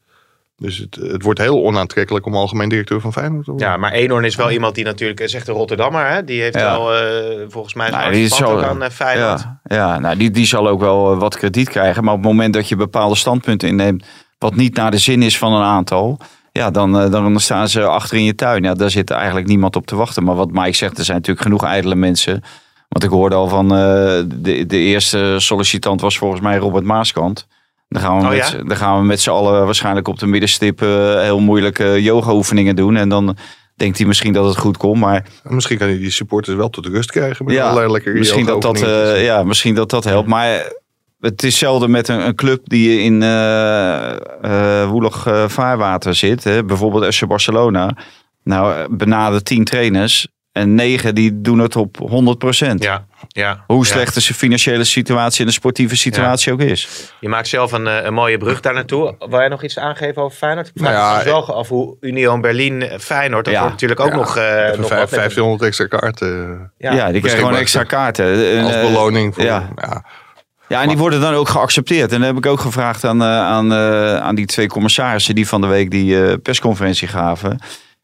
[0.56, 3.69] Dus het, het wordt heel onaantrekkelijk om algemeen directeur van Feyenoord te worden.
[3.69, 6.08] Ja, maar Eenhoorn is wel iemand die natuurlijk, is echt een Rotterdammer.
[6.10, 6.24] Hè?
[6.24, 6.72] Die heeft Ja.
[6.72, 9.39] wel eh, volgens mij Nou, zo'n die is ook zo- aan eh, Feyenoord.
[9.41, 12.04] Ja, ja nou, die, die zal ook wel eh, wat krediet krijgen.
[12.04, 14.06] Maar op het moment dat je bepaalde standpunten inneemt.
[14.38, 16.19] wat niet naar de zin is van een aantal.
[16.60, 18.63] Ja, dan, eh, dan staan ze achter in je tuin.
[18.63, 20.24] Ja, daar zit eigenlijk niemand op te wachten.
[20.24, 22.43] Maar wat Mike zegt, er zijn natuurlijk genoeg ijdele mensen.
[22.89, 23.72] Want ik hoorde al van.
[23.76, 23.78] eh,
[24.26, 27.48] de, de eerste sollicitant was volgens mij Robert Maaskant.
[27.89, 28.63] Dan gaan we, Oh, met, ja?
[28.63, 30.82] dan gaan we met z'n allen waarschijnlijk op de middenstip.
[30.82, 32.95] eh, heel moeilijke yoga-oefeningen doen.
[32.95, 33.38] En dan
[33.76, 35.00] denkt hij misschien dat het goed komt.
[35.00, 37.45] Maar En Misschien kan hij die supporters wel tot de rust krijgen.
[37.45, 38.80] Met ja, allerlei lekkere misschien dat dat,
[39.17, 40.28] ja, misschien dat dat helpt.
[40.28, 40.72] Maar
[41.19, 46.43] het is zelden met een, een club die in eh eh, woelig eh, vaarwater zit.
[46.43, 46.63] Hè.
[46.63, 47.95] Bijvoorbeeld FC Barcelona.
[48.43, 50.27] Nou, benadert tien trainers.
[50.51, 52.73] En negen die doen het op 100%.
[52.75, 53.63] Ja, ja.
[53.67, 53.91] Hoe ja.
[53.91, 57.12] slecht de financiële situatie en de sportieve situatie ook is.
[57.19, 59.15] Je maakt zelf een, eh, een mooie brug daar naartoe.
[59.19, 60.67] Wil jij nog iets aangeven over Feyenoord?
[60.67, 63.60] Ik vraag Nou ja, me wel af hoe Union Berlin Feyenoord, dat Ja.
[63.60, 67.12] wordt natuurlijk ook Ja, nog, eh Even nog vijf- wat met- 1500 extra kaarten Ja,
[67.12, 68.51] die krijgen gewoon extra kaarten.
[68.58, 69.34] En, als beloning.
[69.34, 69.69] Voor, ja.
[70.69, 70.82] Ja.
[70.82, 72.12] En die worden dan ook geaccepteerd.
[72.12, 75.47] En dat heb ik ook gevraagd aan, eh, aan, eh, aan die twee commissarissen die
[75.47, 77.60] van de week die eh, persconferentie gaven.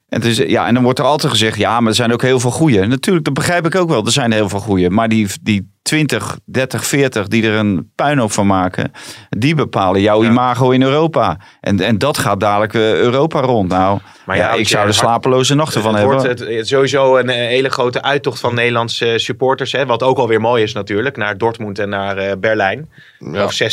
[0.10, 2.39] En, is, ja, en dan wordt er altijd gezegd, ja, maar er zijn ook heel
[2.39, 2.86] veel goeie.
[2.86, 4.06] Natuurlijk, dat begrijp ik ook wel.
[4.06, 4.89] Er zijn heel veel goeie.
[4.89, 8.91] Maar die, die 20, 30, 40 die er een puinhoop van maken,
[9.30, 10.30] die bepalen jouw Ja.
[10.30, 11.38] imago in Europa.
[11.62, 13.70] En, en dat gaat dadelijk eh, Europa rond.
[13.70, 16.15] Nou, Maar ja, ja, ik zou er slapeloze nachten van hebben.
[16.22, 19.72] wordt het, sowieso een eh, hele grote uittocht van Nederlandse supporters.
[19.72, 21.18] Hè, wat ook alweer mooi is natuurlijk.
[21.18, 22.89] Naar Dortmund en naar eh, Berlijn.
[23.20, 23.44] Ja.
[23.44, 23.68] Of 6.000,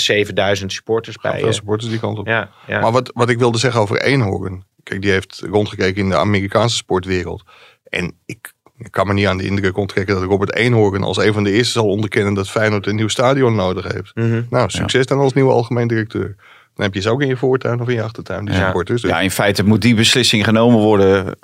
[0.61, 1.41] 7.000 supporters bij.
[1.41, 2.27] veel supporters die kant op.
[2.27, 2.81] ja, ja.
[2.81, 4.65] Maar wat, wat ik wilde zeggen over Eenhoorn.
[4.83, 7.43] Kijk, die heeft rondgekeken in de Amerikaanse sportwereld.
[7.85, 8.53] En ik,
[8.91, 11.73] kan me niet aan de indruk onttrekken dat Robert Eenhoorn als een van de eerste
[11.73, 14.15] zal onderkennen dat Feyenoord een nieuw stadion nodig heeft.
[14.15, 14.43] Mhm.
[14.51, 16.35] Nou, succes dan als nieuwe algemeen directeur.
[16.75, 18.65] Dan heb je ze ook in je voortuin of in je achtertuin, die Ja.
[18.65, 19.03] supporters.
[19.03, 21.39] Dus Ja, in feite moet die beslissing genomen worden.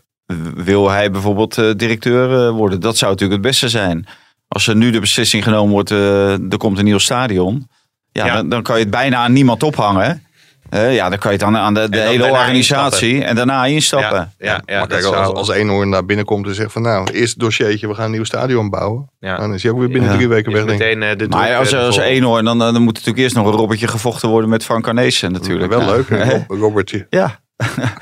[0.54, 2.80] Wil hij bijvoorbeeld eh, directeur eh, worden?
[2.80, 4.06] Dat zou natuurlijk het beste zijn.
[4.48, 7.68] Als er nu de beslissing genomen wordt, eh, er komt een nieuw stadion.
[8.12, 8.34] Ja, Ja.
[8.34, 10.22] Dan, dan kan je het bijna aan niemand ophangen.
[10.70, 14.32] Eh, ja, dan kan je het aan, aan de, hele organisatie en daarna instappen.
[14.38, 17.38] ja, ja, ja, maar kijk, als, als Eenhoorn daar binnenkomt en zegt van nou, eerst
[17.38, 19.10] dossiertje, we gaan een nieuw stadion bouwen.
[19.18, 19.36] Ja.
[19.36, 20.16] Dan is hij ook weer binnen Ja.
[20.16, 21.96] drie weken weg, meteen eh, de Maar als, eh, als
[22.42, 25.70] dan, dan moet natuurlijk eerst nog een robbertje gevochten worden met Frank Arnezen natuurlijk.
[25.70, 26.32] Wel Nou, leuk, hè?
[26.32, 27.06] Rob- Robertje.
[27.10, 27.38] Ja.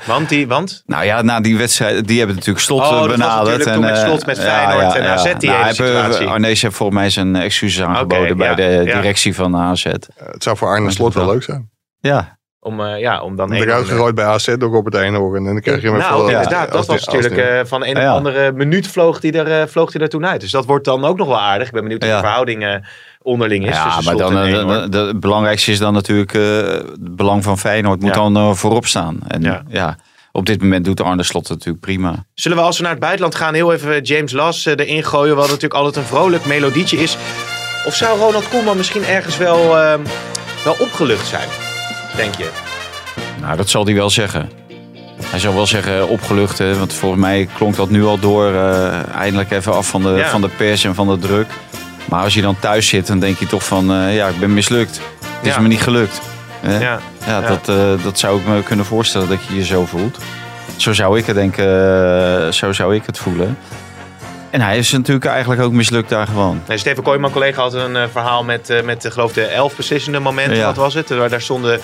[0.05, 0.83] Want die, want?
[0.85, 3.79] Nou ja, na die wedstrijd, die hebben natuurlijk slot Oh, eh, benaderd.
[3.79, 6.27] met eh, Slot met Feyenoord en AZ die hele hij heeft, eh, situatie.
[6.27, 8.95] Arnees heeft volgens mij zijn excuses aangeboden bij ja, de ja.
[9.01, 9.83] directie van AZ.
[9.83, 11.69] Het zou voor Arne Slot wel leuk zijn.
[11.99, 12.36] Ja,
[12.67, 15.37] Om, eh, ja, om dan Eruit gegooid bij AZ door Robert Eenhoorn.
[15.37, 17.85] En dan krijg je hem Nou, even- inderdaad, als dat was als natuurlijk eh, van
[17.85, 18.11] een of Ja.
[18.11, 20.41] andere minuut vloog hij er, eh, vloog hij er toen uit.
[20.41, 21.67] Dus dat wordt dan ook nog wel aardig.
[21.67, 22.17] Ik ben benieuwd hoe Ja.
[22.17, 22.73] de verhouding eh,
[23.21, 23.75] onderling is.
[23.75, 24.37] ja tussen maar dan,
[24.91, 28.21] eh, het belangrijkste is dan natuurlijk eh, het belang van Feyenoord moet Ja.
[28.21, 29.19] dan eh, voorop staan.
[29.27, 29.61] En Ja.
[29.69, 29.95] ja.
[30.31, 32.25] op dit moment doet Arne Slot natuurlijk prima.
[32.33, 35.35] Zullen we als we naar het buitenland gaan heel even James Las eh, erin gooien.
[35.35, 37.17] Wat natuurlijk altijd een vrolijk melodietje is.
[37.85, 39.93] Of zou Ronald Koeman misschien ergens wel, eh,
[40.63, 41.47] wel opgelucht zijn?
[42.17, 42.49] Denk je?
[43.41, 44.49] Nou, dat zal hij wel zeggen.
[45.23, 48.53] Hij zal wel zeggen opgelucht, hè, want volgens mij klonk dat nu al door.
[48.53, 50.29] eh, eindelijk even af van de, Ja.
[50.29, 51.47] van de pers en van de druk.
[52.05, 54.53] Maar als je dan thuis zit, dan denk je toch van, eh, ja, ik ben
[54.53, 54.99] mislukt.
[55.37, 56.21] Het is me niet gelukt.
[56.61, 56.79] Hè?
[56.79, 56.99] Ja.
[57.25, 57.41] Ja.
[57.41, 60.17] Dat, eh, dat zou ik me kunnen voorstellen dat je je zo voelt.
[60.75, 63.57] Zo zou ik het denken, zo zou ik het voelen.
[64.57, 66.61] En hij is natuurlijk eigenlijk ook mislukt daar gewoon.
[66.67, 69.75] Nee, Steven Kooijman, collega, had een eh, verhaal met, eh, met eh, geloof de elf
[69.75, 70.55] beslissende momenten.
[70.57, 70.65] Ja.
[70.65, 71.09] Wat was het?
[71.09, 71.79] Waar- Daar stonden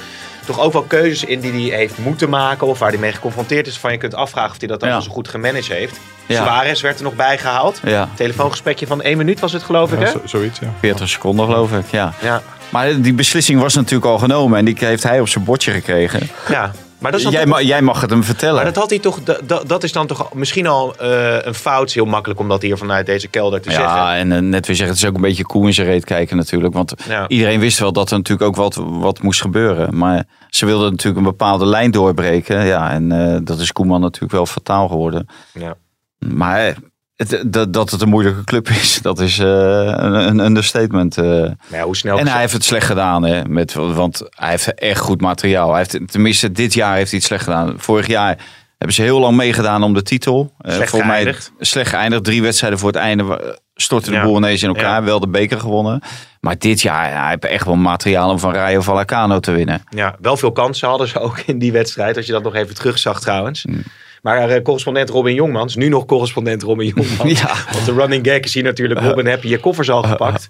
[0.46, 2.68] toch ook wel keuzes in die hij heeft moeten maken.
[2.68, 3.78] Of waar hij mee geconfronteerd is.
[3.78, 5.00] Van je kunt afvragen of hij dat dan Ja.
[5.00, 6.00] zo goed gemanaged heeft.
[6.26, 6.44] Ja.
[6.44, 7.80] Suarez werd er nog bij gehaald.
[7.84, 10.08] Ja, Telefoongesprekje van één minuut was het geloof ik hè?
[10.12, 10.68] zo- zoiets, ja.
[10.80, 12.14] 40 seconden geloof ik, ja.
[12.22, 12.42] Ja.
[12.70, 16.30] Maar die beslissing was natuurlijk al genomen en die heeft hij op zijn bordje gekregen.
[16.50, 16.72] ja.
[17.04, 18.56] Maar dat is Jij, toch- jij mag het hem vertellen.
[18.56, 19.20] Maar dat had hij toch,
[19.68, 21.92] dat, is dan toch misschien al eh, een fout.
[21.92, 23.89] Heel makkelijk om dat hier vanuit deze kelder te zeggen.
[23.96, 26.06] Ja, en eh, net weer zeggen, het is ook een beetje koe in zijn reet
[26.06, 26.74] kijken natuurlijk.
[26.74, 27.28] Want Ja.
[27.28, 29.98] iedereen wist wel dat er natuurlijk ook wat, wat moest gebeuren.
[29.98, 32.66] Maar ze wilden natuurlijk een bepaalde lijn doorbreken.
[32.66, 35.28] Ja, en eh, dat is Koeman natuurlijk wel fataal geworden.
[35.54, 35.76] Ja.
[36.20, 36.76] Maar
[37.15, 41.17] het, dat, dat het een moeilijke club is, dat is eh, een, een understatement.
[41.17, 41.52] eh.
[41.71, 42.17] Ja, hoe snel...
[42.19, 45.69] En hij heeft het slecht gedaan, hè, met, want hij heeft echt goed materiaal.
[45.73, 47.73] Hij heeft, tenminste, dit jaar heeft hij het slecht gedaan.
[47.78, 48.38] Vorig jaar
[48.78, 50.54] hebben ze heel lang meegedaan om de titel.
[50.58, 51.52] Eh, Slecht volgens mij geëindigd.
[51.60, 52.23] slecht geëindigd.
[52.23, 54.23] Drie wedstrijden voor het einde stortte de Ja.
[54.23, 54.99] boel ineens in elkaar.
[54.99, 55.04] Ja.
[55.04, 56.02] Wel de beker gewonnen.
[56.39, 59.84] Maar dit jaar, ja, hij heeft echt wel materiaal om van Rayo Vallecano te winnen.
[59.89, 62.17] Ja, wel veel kansen hadden ze ook in die wedstrijd.
[62.17, 63.65] Als je dat nog even terugzag trouwens.
[63.65, 63.84] Mm.
[64.24, 67.40] Maar eh, correspondent Robin Jongmans, nu nog correspondent Robin Jongmans.
[67.42, 67.56] Ja.
[67.72, 70.50] Want de running gag is hier natuurlijk, Robin, heb je je koffers al gepakt?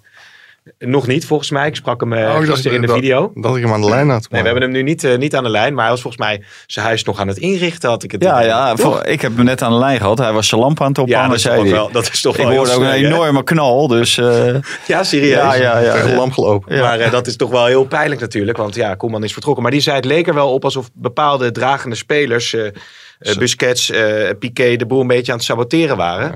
[0.86, 1.67] Nog niet, volgens mij.
[1.67, 3.32] Ik sprak hem eh, Oh, gisteren in de dat- video.
[3.36, 4.28] Dat ik hem aan de lijn had.
[4.30, 6.24] Nee, we hebben hem nu niet, eh, niet aan de lijn, maar hij was volgens
[6.24, 8.48] mij zijn huis nog aan het inrichten, had ik het Ja, idee.
[8.48, 10.17] ja voor- ik heb hem net aan de lijn gehad.
[10.17, 12.22] Hij was zijn lamp aan het ja ophangen, dat, is toch zei wel, dat is
[12.22, 14.17] toch Ik wel heel hoorde ook een enorme knal, dus...
[14.17, 14.46] eh,
[14.88, 15.34] Ja, serieus.
[15.38, 16.15] ja, ja, ja.
[16.15, 16.80] lamp gelopen.
[16.80, 18.58] Maar dat is toch wel heel pijnlijk natuurlijk.
[18.58, 19.63] Want ja, Koeman is vertrokken.
[19.63, 22.56] Maar die zei het leek er wel op alsof bepaalde dragende spelers...
[23.38, 26.36] Busquets, eh Piqué, de boel een beetje aan het saboteren waren.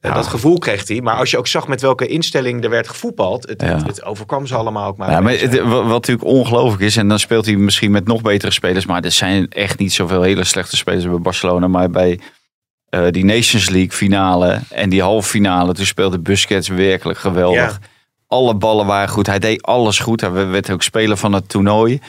[0.00, 0.08] Ja.
[0.08, 1.00] Eh, Dat gevoel kreeg hij.
[1.00, 3.48] Maar als je ook zag met welke instelling er werd gevoetbald...
[3.48, 3.66] Het, Ja.
[3.68, 5.10] het, het overkwam ze allemaal ook maar.
[5.10, 8.52] Ja, maar het- wat natuurlijk ongelooflijk is, en dan speelt hij misschien met nog betere
[8.52, 11.68] spelers, maar er zijn echt niet zoveel hele slechte spelers bij Barcelona.
[11.68, 12.20] Maar bij
[12.88, 17.80] eh, die Nations League finale en die halve finale, toen speelde Busquets werkelijk geweldig.
[18.26, 20.20] Alle ballen waren goed, hij deed alles goed.
[20.20, 22.00] Hij werd ook speler van het toernooi.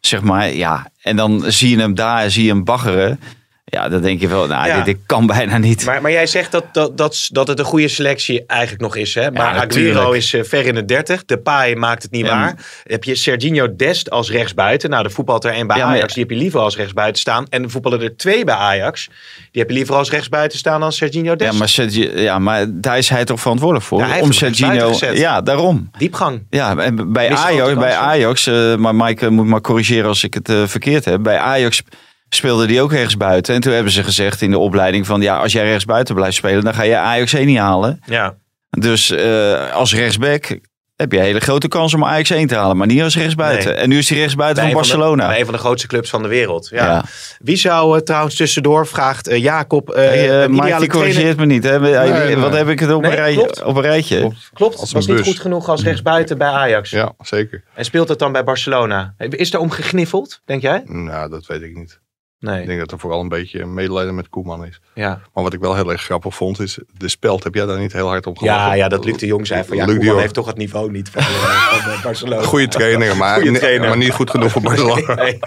[0.00, 0.90] Zeg maar, ja.
[1.02, 3.20] En dan zie je hem daar, zie je hem baggeren.
[3.68, 4.76] Ja, dan denk je wel, nou, Ja.
[4.76, 5.84] dit, dit kan bijna niet.
[5.84, 9.14] Maar, maar jij zegt dat, dat, dat, dat het een goede selectie eigenlijk nog is.
[9.14, 9.30] Hè?
[9.30, 9.94] Maar natuurlijk.
[9.96, 11.24] Aguero is eh, ver in de 30.
[11.24, 12.54] Depay maakt het niet Ja, waar.
[12.84, 14.90] heb je Serginho Dest als rechtsbuiten.
[14.90, 16.12] Nou, de voetbalt er één bij Ja, Ajax.
[16.14, 17.46] Die heb je liever als rechtsbuiten staan.
[17.48, 19.08] En de voetballen er twee bij Ajax.
[19.50, 21.52] Die heb je liever als rechtsbuiten staan dan Serginho Dest.
[21.52, 23.98] ja, maar Sergi- ja, maar daar is hij toch verantwoordelijk voor?
[24.00, 24.92] Ja, Om Serginho.
[25.12, 25.90] Ja, daarom.
[25.98, 26.42] Diepgang.
[26.50, 27.94] Ja, en bij Ajax, bij.
[27.94, 31.22] Ajax eh, maar Mike moet maar corrigeren als ik het eh, verkeerd heb.
[31.22, 31.82] Bij Ajax
[32.28, 33.54] speelde die ook rechts buiten.
[33.54, 36.36] En toen hebben ze gezegd in de opleiding van ja, als jij rechts buiten blijft
[36.36, 38.00] spelen, dan ga je Ajax 1 niet halen.
[38.06, 38.34] Ja.
[38.70, 40.58] Dus eh, als rechtsback
[40.96, 43.70] heb je een hele grote kans om Ajax 1 te halen, maar niet als rechtsbuiten.
[43.72, 43.74] Nee.
[43.82, 45.26] En nu is hij rechtsbuiten Bij van de- Barcelona.
[45.26, 46.68] bij een van de grootste clubs van de wereld.
[46.72, 46.84] Ja.
[46.84, 47.04] Ja.
[47.38, 50.88] Wie zou eh, trouwens tussendoor, vraagt eh, Jacob, eh Hey, die trainer...
[50.88, 51.64] corrigeert me niet.
[51.64, 51.80] Hè?
[51.80, 52.36] Nee.
[52.36, 53.62] Wat heb ik het op, Nee, een, rij, klopt.
[53.62, 54.18] op een rijtje?
[54.18, 54.50] Klopt.
[54.54, 56.90] Klopt, Als was niet goed genoeg als rechtsbuiten bij Ajax.
[56.90, 57.62] Ja, zeker.
[57.74, 59.14] En speelt het dan bij Barcelona?
[59.18, 60.82] Is er om gegniffeld, denk jij?
[60.84, 62.00] Nou, dat weet ik niet.
[62.48, 62.66] Ik Nee.
[62.66, 64.80] denk dat er vooral een beetje medelijden met Koeman is.
[64.94, 65.20] Ja.
[65.34, 67.92] Maar wat ik wel heel erg grappig vond is, de speld, heb jij daar niet
[67.92, 68.66] heel hard op gelachen?
[68.66, 70.20] Ja, ja, dat Luc de Jong zei van ja, Luc de Koeman Jong.
[70.20, 72.42] heeft toch het niveau niet van, eh, van eh, Barcelona.
[72.52, 73.88] Goede trainer, maar, Goeie ni- trainer.
[73.88, 75.14] maar niet goed genoeg voor Barcelona.
[75.22, 75.38] Nee.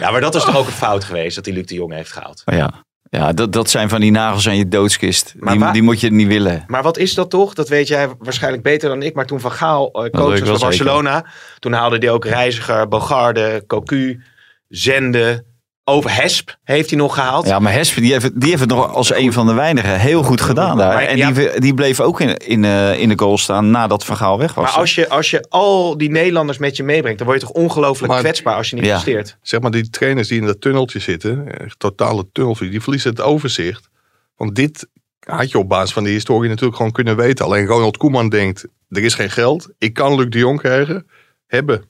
[0.00, 2.12] Ja, maar dat is toch ook een fout geweest dat hij Luc de Jong heeft
[2.12, 2.42] gehaald.
[2.44, 5.34] Ja, ja dat, dat zijn van die nagels aan je doodskist.
[5.38, 6.64] Maar Die, waar- die moet je niet willen.
[6.66, 7.54] Maar wat is dat toch?
[7.54, 9.14] Dat weet jij waarschijnlijk beter dan ik.
[9.14, 11.26] Maar toen Van Gaal eh, coach ik was bij Barcelona,
[11.58, 14.22] toen haalde hij ook Reiziger, Bogarde, Cocu,
[14.68, 15.44] Zende,
[15.84, 17.46] over Hesp heeft hij nog gehaald.
[17.46, 20.22] Ja, maar Hesp die heeft, die heeft het nog als een van de weinigen heel
[20.22, 21.02] goed gedaan daar.
[21.02, 24.16] En ja- die, die bleef ook in, in, eh, in de goal staan nadat Van
[24.16, 24.64] Gaal weg was.
[24.64, 27.56] Maar als je, als je al die Nederlanders met je meebrengt, dan word je toch
[27.56, 28.90] ongelooflijk Maar- kwetsbaar als je niet Ja.
[28.90, 29.36] presteert.
[29.42, 33.20] Zeg maar, die trainers die in dat tunneltje zitten, echt totale tunnelvisie, die verliezen het
[33.20, 33.88] overzicht.
[34.36, 34.86] Want dit
[35.20, 37.44] had je op basis van die historie natuurlijk gewoon kunnen weten.
[37.44, 41.06] Alleen Ronald Koeman denkt, er is geen geld, ik kan Luc de Jong krijgen.
[41.46, 41.84] Hebben.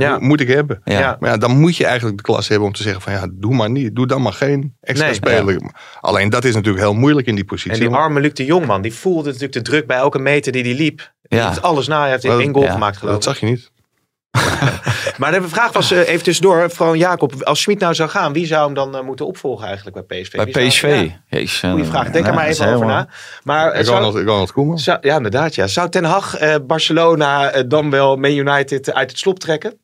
[0.00, 0.10] Ja.
[0.18, 0.80] Mo- Moet ik hebben.
[0.84, 1.16] ja.
[1.20, 3.54] Maar ja, dan moet je eigenlijk de klas hebben om te zeggen van ja, doe
[3.54, 3.94] maar niet.
[3.94, 5.14] Doe dan maar geen extra Nee.
[5.14, 5.60] speler.
[6.00, 7.72] Alleen dat is natuurlijk heel moeilijk in die positie.
[7.82, 10.52] En die arme Luc de Jong, man, die voelde natuurlijk de druk bij elke meter
[10.52, 11.12] die hij liep.
[11.22, 11.46] Die Ja.
[11.48, 12.00] heeft alles na.
[12.00, 12.72] Hij heeft Wel, één goal ja.
[12.72, 13.28] gemaakt, geloof dat ik.
[13.28, 13.70] zag je niet.
[15.18, 18.46] Maar de vraag was eh, even tussendoor, van Jacob, als Schmid nou zou gaan, wie
[18.46, 20.32] zou hem dan eh, moeten opvolgen eigenlijk bij PSV?
[20.36, 20.82] Bij Wie zou- PSV.
[20.84, 22.10] Ja, Jezus, eh, goeie vraag.
[22.10, 23.08] Denk ja, er maar dat even over na.
[23.42, 24.78] Maar zou, Ronald, Koeman.
[24.78, 25.54] zou- ja, inderdaad.
[25.54, 25.66] Ja.
[25.66, 29.78] Zou Ten Hag eh, Barcelona dan wel Man United uit het slop trekken?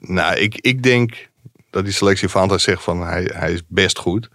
[0.00, 1.28] Nou, ik, ik denk
[1.70, 4.28] dat die selectie van Aantal zegt van hij, hij is best goed.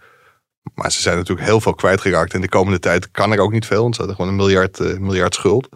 [0.74, 2.34] Maar ze zijn natuurlijk heel veel kwijtgeraakt.
[2.34, 3.82] En de komende tijd kan er ook niet veel.
[3.82, 5.68] Want ze hadden gewoon een miljard, eh, miljard schuld.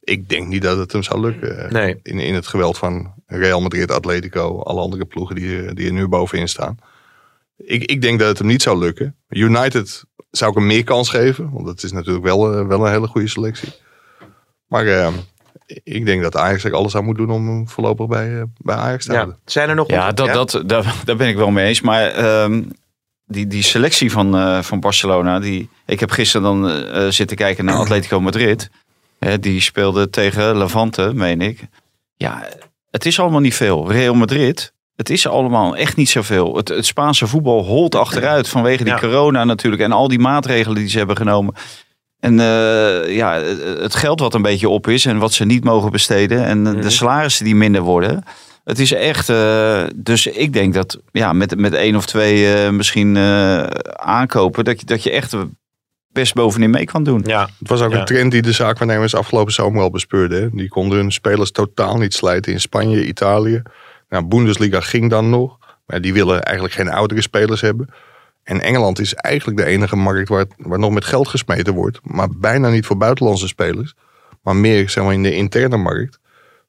[0.00, 1.64] Ik denk niet dat het hem zou lukken.
[1.64, 2.00] eh, Nee.
[2.02, 4.60] In, in het geweld van Real Madrid, Atletico.
[4.60, 6.78] Alle andere ploegen die, er- die er nu bovenin staan.
[7.56, 9.16] Ik, ik denk dat het hem niet zou lukken.
[9.28, 11.50] United zou ik hem meer kans geven.
[11.50, 13.72] Want dat is natuurlijk wel, eh, wel een hele goede selectie.
[14.66, 15.12] Maar eh,
[15.84, 18.76] ik denk dat Ajax er alles aan moet doen om hem voorlopig bij, eh, bij
[18.76, 19.16] Ajax te Ja.
[19.18, 19.38] houden.
[19.44, 19.88] Zijn er nog...
[19.90, 21.80] Ja, dat, Dat, daar, daar ben ik wel mee eens.
[21.80, 22.62] Maar ehm,
[23.26, 25.40] die, die selectie van, eh, van Barcelona.
[25.40, 28.70] Die, ik heb gisteren dan eh, zitten kijken naar Atletico Madrid.
[29.18, 31.60] Hè, die speelde tegen Levante, meen ik.
[32.16, 32.48] Ja,
[32.90, 33.92] het is allemaal niet veel.
[33.92, 36.56] Real Madrid, het is allemaal echt niet zoveel.
[36.56, 38.98] Het, het Spaanse voetbal holt achteruit vanwege die Ja.
[38.98, 39.82] corona natuurlijk.
[39.82, 41.54] En al die maatregelen die ze hebben genomen.
[42.22, 43.32] En eh, ja,
[43.80, 46.44] het geld wat een beetje op is en wat ze niet mogen besteden.
[46.44, 46.80] En Mhm.
[46.80, 48.22] de salarissen die minder worden.
[48.64, 49.28] Het is echt.
[49.28, 53.62] eh, dus ik denk dat ja, met, met één of twee eh, misschien eh,
[53.92, 54.64] aankopen.
[54.64, 55.34] Dat je, dat je echt
[56.08, 57.22] best bovenin mee kan doen.
[57.26, 57.98] Ja, Het was ook Ja.
[57.98, 60.42] een trend die de zaakwaarnemers afgelopen zomer al bespeurden.
[60.42, 60.48] hè.
[60.52, 63.62] Die konden hun spelers totaal niet slijten in Spanje, Italië.
[64.08, 65.58] Nou, Bundesliga ging dan nog.
[65.86, 67.88] Maar die willen eigenlijk geen oudere spelers hebben.
[68.44, 71.98] En Engeland is eigenlijk de enige markt waar, waar nog met geld gesmeten wordt.
[72.02, 73.94] Maar bijna niet voor buitenlandse spelers.
[74.42, 76.18] Maar meer zeg maar, in de interne markt.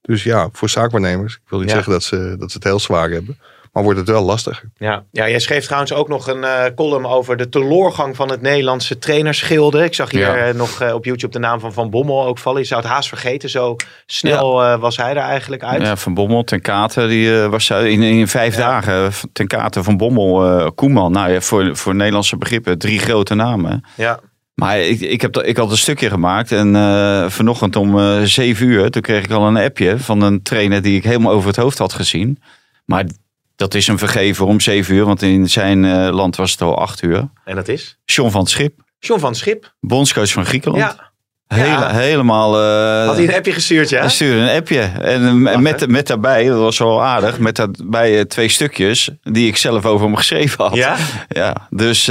[0.01, 1.33] Dus ja, voor zaakwaarnemers.
[1.33, 1.73] Ik wil niet Ja.
[1.75, 3.37] zeggen dat ze, dat ze het heel zwaar hebben.
[3.73, 4.69] Maar wordt het wel lastiger.
[4.77, 8.41] Ja, ja, jij schreef trouwens ook nog een eh, column over de teleurgang van het
[8.41, 9.83] Nederlandse trainersgilde.
[9.83, 10.35] Ik zag hier Ja.
[10.35, 12.61] eh, nog eh, op YouTube de naam van Van Bommel ook vallen.
[12.61, 15.81] Je zou het haast vergeten, zo snel was hij er eigenlijk uit.
[15.81, 19.11] Ja, van Bommel, Ten Katen, die was in, in vijf dagen.
[19.31, 21.11] Ten Katen, Van Bommel, Koeman.
[21.11, 23.83] Nou ja, voor, voor Nederlandse begrippen drie grote namen.
[23.97, 24.19] Ja.
[24.53, 26.75] Maar ik, ik, heb, ik had een stukje gemaakt en
[27.31, 31.03] vanochtend om zeven uur, toen kreeg ik al een appje van een trainer die ik
[31.03, 32.39] helemaal over het hoofd had gezien.
[32.85, 33.05] Maar
[33.63, 36.77] dat is hem vergeven om zeven uur, want in zijn eh, land was het al
[36.77, 37.29] acht uur.
[37.45, 37.97] En dat is?
[38.05, 39.73] John van Schip, John van Schip.
[39.79, 40.83] bondscoach van Griekenland.
[40.83, 41.11] Ja.
[41.47, 41.89] Hele, Ja.
[41.93, 42.61] Helemaal...
[42.61, 43.99] eh, Had hij een appje gestuurd, ja?
[43.99, 44.79] hij stuurde een appje.
[45.01, 49.57] En eh, met, met daarbij, dat was wel aardig, met daarbij twee stukjes die ik
[49.57, 50.75] zelf over hem geschreven had.
[50.75, 50.95] Ja?
[51.29, 52.05] Ja, dus,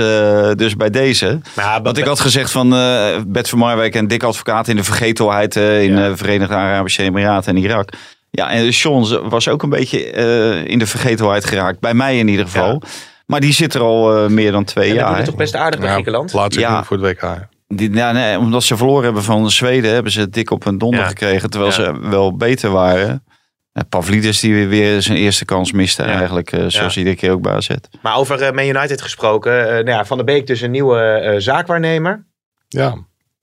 [0.56, 1.40] dus bij deze.
[1.54, 4.84] Maar Want ik had gezegd van eh Bert van Marwijk en Dick Advocaat in de
[4.84, 7.88] vergetelheid in de Verenigde Arabische Emiraten en Irak.
[8.34, 11.80] Ja, en Sean was ook een beetje eh, in de vergetelheid geraakt.
[11.80, 12.82] Bij mij in ieder geval.
[13.26, 15.08] Maar die zit er al eh, meer dan twee En dat jaar.
[15.08, 15.30] doet het hè.
[15.32, 16.32] toch best aardig bij Griekenland?
[16.32, 16.84] laat zich Ja.
[16.84, 17.20] voor het WK.
[17.20, 17.48] ja.
[17.68, 21.00] Die, ja, nee, omdat ze verloren hebben van Zweden, hebben ze dik op hun donder
[21.00, 21.06] Ja.
[21.06, 21.50] gekregen.
[21.50, 21.76] Terwijl Ja.
[21.76, 23.24] ze wel beter waren.
[23.72, 26.08] Ja, Pavlidis die weer- weer zijn eerste kans miste Ja.
[26.08, 26.52] eigenlijk.
[26.52, 26.98] eh, zoals Ja.
[26.98, 27.68] iedere keer ook bij AZ.
[28.02, 29.66] Maar over eh, Man United gesproken.
[29.66, 32.26] eh, nou ja, Van der Beek dus een nieuwe eh, zaakwaarnemer.
[32.68, 32.94] Ja,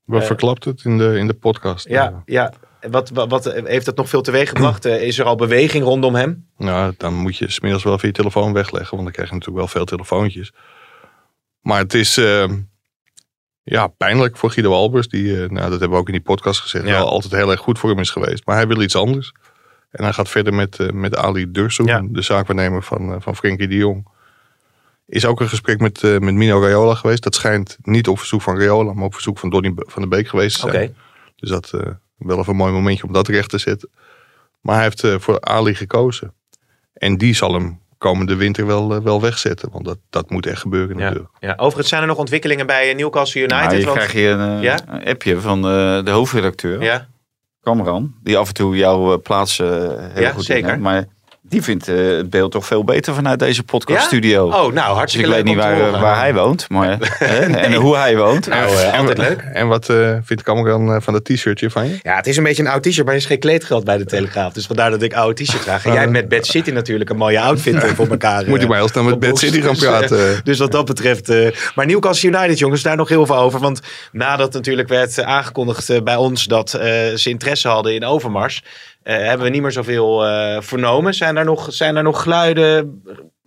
[0.05, 1.87] we verklapt het in de, in de podcast.
[1.89, 2.53] Ja, ja.
[2.89, 4.85] Wat, wat, wat heeft dat nog veel teweeg gebracht?
[4.85, 6.47] Eh, is er al beweging rondom hem?
[6.57, 9.65] Nou, dan moet je smiddags wel even je telefoon wegleggen, want dan krijg je natuurlijk
[9.65, 10.51] wel veel telefoontjes.
[11.61, 12.49] Maar het is eh,
[13.63, 16.59] ja, pijnlijk voor Guido Albers, die, eh, nou, dat hebben we ook in die podcast
[16.61, 16.91] gezegd, Ja.
[16.91, 18.45] wel altijd heel erg goed voor hem is geweest.
[18.45, 19.31] Maar hij wil iets anders.
[19.91, 21.49] En hij gaat verder met, eh, met Ali
[21.83, 22.01] Ja.
[22.09, 24.07] de zaakwaarnemer van, eh, van Frenkie de Jong.
[25.05, 27.23] Is ook een gesprek met, eh, met Mino Raiola geweest.
[27.23, 30.27] Dat schijnt niet op verzoek van Raiola, maar op verzoek van Donny van der Beek
[30.27, 30.95] geweest te zijn.
[31.35, 31.81] Dus dat eh
[32.19, 33.89] wel even een mooi momentje om dat recht te zetten.
[34.61, 36.33] Maar hij heeft eh, voor Ali gekozen.
[36.93, 39.69] En die zal hem komende winter wel, eh, wel wegzetten.
[39.71, 41.03] Want dat, dat moet echt gebeuren Ja.
[41.03, 41.29] natuurlijk.
[41.39, 41.53] ja.
[41.57, 43.63] Overigens zijn er nog ontwikkelingen bij eh, Newcastle United.
[43.63, 44.79] Nou, je want- krijgt hier een, Ja?
[44.87, 46.81] een appje van eh, de hoofdredacteur.
[46.83, 47.07] ja,
[47.61, 50.63] Cameron, die af en toe jouw eh, plaats eh, heel Ja, goed zeker.
[50.63, 50.81] inneemt.
[50.81, 51.05] Maar
[51.49, 54.45] die vindt eh, het beeld toch veel beter vanuit deze podcaststudio.
[54.45, 56.01] Oh, nou, dus hartstikke ik weet leuk niet om te waar, horen.
[56.01, 58.47] waar hij woont maar, hè, en hoe hij woont.
[58.47, 59.41] Nou, eh, en, altijd leuk.
[59.53, 61.99] En wat eh, vindt eh, van dat t-shirtje van je?
[62.01, 64.05] Ja, het is een beetje een oud t-shirt, maar er is geen kleedgeld bij de
[64.05, 64.53] Telegraaf.
[64.53, 65.85] Dus vandaar dat ik oude t-shirt draag.
[65.85, 68.43] En jij hebt met Bad City natuurlijk een mooie outfit eh, voor elkaar.
[68.47, 69.37] Moet je eh, maar heel snel met Bad.
[69.39, 70.41] City gaan Dus, eh, praten.
[70.43, 71.29] Dus wat dat betreft.
[71.29, 73.59] eh, maar Newcastle United, jongens, daar nog heel veel over.
[73.59, 73.79] Want
[74.11, 78.63] nadat natuurlijk werd eh, aangekondigd eh, bij ons dat eh, ze interesse hadden in Overmars.
[79.03, 81.13] Eh, hebben we niet meer zoveel eh, vernomen.
[81.13, 83.03] Zijn er, nog, zijn er nog geluiden,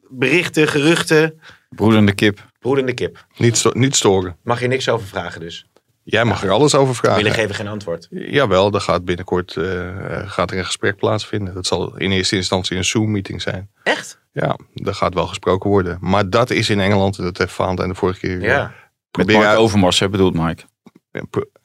[0.09, 1.41] berichten, geruchten?
[1.69, 2.39] Broedende kip.
[2.59, 3.27] Broedende kip.
[3.37, 4.37] Niet, sto- niet storen.
[4.43, 5.67] Mag je niks over vragen dus?
[6.05, 7.31] Jij mag er alles over vragen.
[7.33, 8.07] geven geen antwoord.
[8.11, 11.55] Jawel, er gaat binnenkort eh, gaat er een gesprek plaatsvinden.
[11.55, 13.71] Dat zal in eerste instantie een Zoom-meeting zijn.
[13.83, 14.21] Echt?
[14.33, 15.99] Ja, daar gaat wel gesproken worden.
[16.01, 18.41] Maar dat is in Engeland, dat heeft Vaant en de vorige keer...
[18.41, 18.63] Ja.
[18.63, 18.75] Met
[19.11, 20.63] probeer Mark uit- Overmars, hè, bedoelt Mike.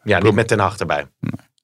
[0.03, 1.05] Ja, niet met ten Hag erbij.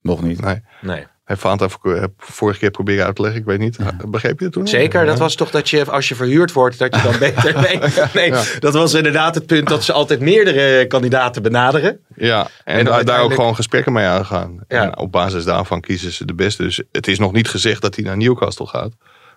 [0.01, 0.41] Nog niet.
[0.41, 1.05] Nee, Nee.
[1.23, 3.39] Heeft even eh, vorige keer proberen uit te leggen.
[3.39, 4.67] Ik weet niet, begreep je het toen?
[4.67, 7.51] Zeker, dat was toch dat je als je verhuurd wordt, dat je dan beter.
[7.63, 7.79] Nee,
[8.13, 8.43] nee Ja.
[8.59, 11.99] dat was inderdaad het punt dat ze altijd meerdere kandidaten benaderen.
[12.15, 14.59] Ja, en, daar, ook gewoon gesprekken mee aangaan.
[14.67, 14.83] Ja.
[14.83, 16.63] En op basis daarvan kiezen ze de beste.
[16.63, 18.93] Dus het is nog niet gezegd dat hij naar Newcastle gaat.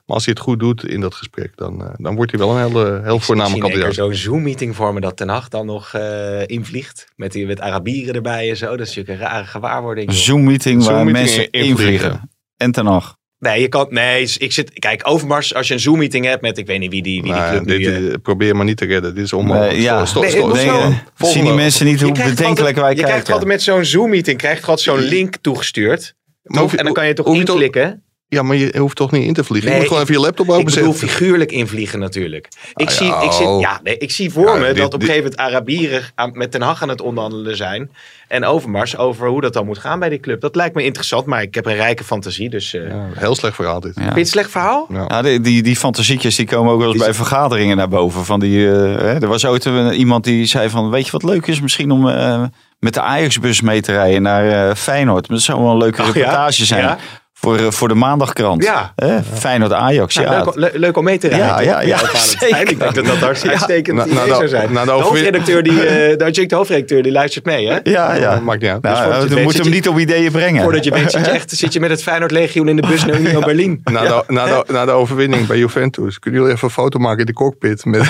[0.06, 2.56] Maar als hij het goed doet in dat gesprek, dan, eh, dan wordt hij wel
[2.56, 3.94] een hele, heel voorname kandidaat.
[3.94, 7.06] zo'n Zoom-meeting vormen dat Ten Hag dan nog eh, invliegt.
[7.16, 8.76] Met, die, met Arabieren erbij en zo.
[8.76, 10.12] Dat is natuurlijk een rare gewaarwording.
[10.12, 11.70] Zoom-meeting waar mensen invliegen.
[11.84, 12.30] invliegen.
[12.56, 13.16] En ten acht.
[13.38, 13.86] Nee, je kan.
[13.90, 14.72] Nee, ik zit.
[14.78, 16.58] Kijk, Overmars, als je een Zoom-meeting hebt met.
[16.58, 18.84] Ik weet niet wie die, wie die Nou, club dit, eh, probeer maar niet te
[18.84, 19.14] redden.
[19.14, 19.72] Dit is onmogelijk.
[19.76, 20.04] Ja.
[20.06, 22.94] Stop, Nee, stop, Nee, zien die mensen niet je hoe krijgt bedenkelijk altijd- wij Je
[22.96, 23.32] krijgt kijken?
[23.32, 26.14] altijd met zo'n Zoom-meeting krijgt altijd zo'n link toegestuurd.
[26.42, 28.04] Je- en dan kan je je toch- inklikken.
[28.28, 29.70] Ja, maar je hoeft toch niet in te vliegen?
[29.70, 31.08] Nee, je moet gewoon ik- even je laptop Ik bedoel openzetten.
[31.08, 32.48] figuurlijk invliegen natuurlijk.
[32.74, 33.60] Ik, Ah, zie, ja, ik, zie, oh.
[33.60, 36.30] ja, nee, ik zie voor Ja, me dit- dat op een gegeven moment Arabieren aan-
[36.34, 37.90] met Den Haag aan het onderhandelen zijn.
[38.28, 40.40] En Overmars over hoe dat dan moet gaan bij die club.
[40.40, 42.50] Dat lijkt me interessant, maar ik heb een rijke fantasie.
[42.50, 43.92] Dus eh Ja, heel slecht verhaal dit.
[43.94, 44.00] Ja.
[44.02, 44.86] vind je het een slecht verhaal?
[44.92, 45.04] Ja.
[45.08, 48.24] Ja, die, die, die fantasietjes die komen ook wel eens bij vergaderingen naar boven.
[48.24, 51.22] Van die, eh, hè, er was ooit een- iemand die zei van, weet je wat
[51.22, 52.42] leuk is misschien om eh,
[52.78, 55.28] met de Ajax-bus mee te rijden naar eh, Feyenoord.
[55.28, 56.12] Dat zou wel een leuke Oh, ja?
[56.12, 56.96] reportage zijn.
[57.40, 58.62] Voor, eh, voor de maandagkrant.
[58.64, 58.94] Ja.
[59.34, 60.14] Feyenoord Ajax.
[60.14, 61.46] Nou, ja, leuk, le- leuk om mee te rijden.
[61.46, 61.98] Ja, ja, ja.
[62.68, 63.50] Ik denk dat dat Ja.
[63.50, 64.72] uitstekend Na- idee de- zou zijn.
[64.72, 66.16] na de hoofdredacteur, die, eh,
[66.48, 67.78] de hoofdredacteur, die luistert mee, hè?
[67.82, 68.40] ja, ja.
[68.40, 68.82] Maakt niet uit.
[68.82, 70.62] Nou, Dus we weet moeten hem niet op ideeën brengen.
[70.62, 73.04] Voordat je weet, zit je, echt, zit je met het Feyenoord Legioen in de bus
[73.04, 73.80] naar Union Berlin.
[73.84, 76.18] Na, de, na, de, na de overwinning bij Juventus.
[76.18, 78.02] Kunnen jullie even een foto maken in de cockpit met,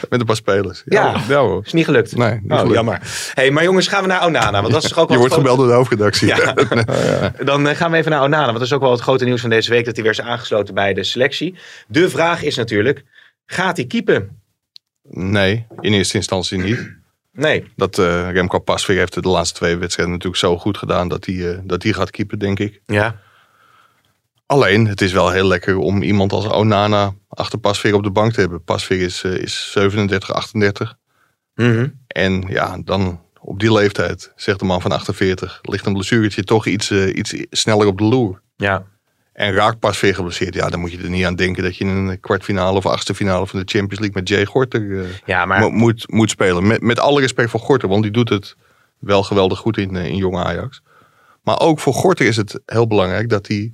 [0.10, 0.82] met een paar spelers?
[0.84, 1.20] Ja.
[1.28, 1.62] ja hoor.
[1.64, 2.16] Is niet gelukt.
[2.16, 2.74] Nee, niet oh, gelukt.
[2.74, 3.00] jammer.
[3.34, 4.60] Hey, maar jongens, gaan we naar Onana.
[4.60, 6.28] Want dat is toch ook wel Je wordt grote- gebeld door de hoofdredactie.
[6.34, 6.54] Ja.
[7.44, 8.44] Dan eh, gaan we even naar Onana.
[8.44, 9.84] Want dat is ook wel het grote nieuws van deze week.
[9.84, 11.54] Dat hij weer is aangesloten bij de selectie.
[11.88, 13.04] De vraag is natuurlijk,
[13.46, 14.42] gaat hij keepen?
[15.10, 16.92] Nee, in eerste instantie niet.
[17.32, 17.64] Nee.
[17.76, 21.50] Dat eh, Remco Pasveer heeft de laatste twee wedstrijden natuurlijk zo goed gedaan dat hij,
[21.50, 22.80] eh, dat hij gaat keepen, denk ik.
[22.86, 23.16] Ja.
[24.46, 28.32] Alleen, het is wel heel lekker om iemand als Onana achter Pasveer op de bank
[28.32, 28.64] te hebben.
[28.64, 30.96] Pasveer is, eh, is 37, 38.
[31.54, 31.88] Mhm.
[32.06, 36.66] En ja, dan op die leeftijd, zegt de man van 48, ligt een blessuretje toch
[36.66, 38.40] iets, eh, iets sneller op de loer.
[38.56, 38.84] Ja.
[39.32, 41.90] En raakt Pasveer geblesseerd, ja, dan moet je er niet aan denken dat je in
[41.90, 45.60] een kwartfinale of achtste finale van de Champions League met Jay Gorter eh, Ja, maar
[45.60, 46.66] mo- moet, moet spelen.
[46.66, 48.56] Met, met alle respect voor Gorter, want die doet het
[48.98, 50.82] wel geweldig goed in, in jonge Ajax.
[51.42, 53.72] Maar ook voor Gorter is het heel belangrijk dat hij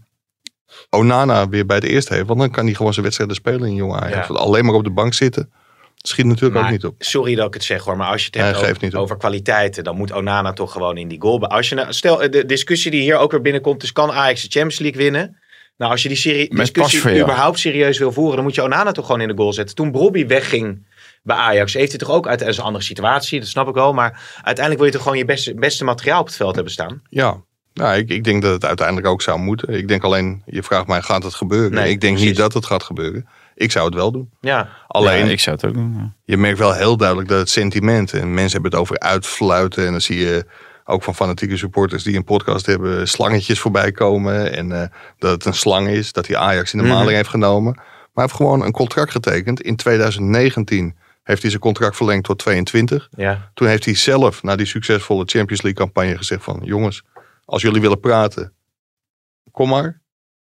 [0.90, 2.26] Onana weer bij de eerste heeft.
[2.26, 4.28] Want dan kan hij gewoon zijn wedstrijden spelen in jonge Ajax.
[4.28, 4.34] Ja.
[4.34, 5.52] Alleen maar op de bank zitten,
[5.96, 6.94] schiet natuurlijk Maar ook niet op.
[6.98, 9.96] Sorry dat ik het zeg hoor, maar als je het Nee, hebt over, kwaliteiten, dan
[9.96, 11.46] moet Onana toch gewoon in die goal.
[11.46, 14.42] Als je nou, stel, eh, de discussie die hier ook weer binnenkomt, dus kan Ajax
[14.42, 15.38] de Champions League winnen?
[15.76, 19.06] Nou, als je die serie, discussie überhaupt serieus wil voeren, dan moet je Onana toch
[19.06, 19.74] gewoon in de goal zetten.
[19.74, 20.86] Toen Brobby wegging
[21.22, 23.92] bij Ajax, heeft hij toch ook uit is een andere situatie, dat snap ik wel.
[23.92, 27.02] Maar uiteindelijk wil je toch gewoon je beste, beste materiaal op het veld hebben staan.
[27.08, 27.42] Ja,
[27.80, 29.68] nou, ik, ik denk dat het uiteindelijk ook zou moeten.
[29.68, 31.70] Ik denk alleen, je vraagt mij, gaat het gebeuren?
[31.72, 32.30] Nee, ik denk precies.
[32.30, 33.26] niet dat het gaat gebeuren.
[33.54, 34.30] Ik zou het wel doen.
[34.40, 35.94] Ja, Alleen, Ja, ik zou het ook doen.
[35.98, 36.12] ja.
[36.24, 38.12] je merkt wel heel duidelijk dat het sentiment...
[38.12, 39.84] en mensen hebben het over uitfluiten...
[39.86, 40.46] en dan zie je
[40.84, 43.08] ook van fanatieke supporters die een podcast hebben...
[43.08, 46.12] slangetjes voorbij komen en eh, dat het een slang is...
[46.12, 46.94] dat hij Ajax in de Mhm.
[46.94, 47.72] maling heeft genomen.
[47.74, 49.60] Maar hij heeft gewoon een contract getekend.
[49.60, 53.08] In 2019 heeft hij zijn contract verlengd tot 22.
[53.16, 56.60] ja, Toen heeft hij zelf na die succesvolle Champions League campagne gezegd van...
[56.64, 57.02] jongens,
[57.50, 58.52] als jullie willen praten,
[59.50, 60.00] kom maar.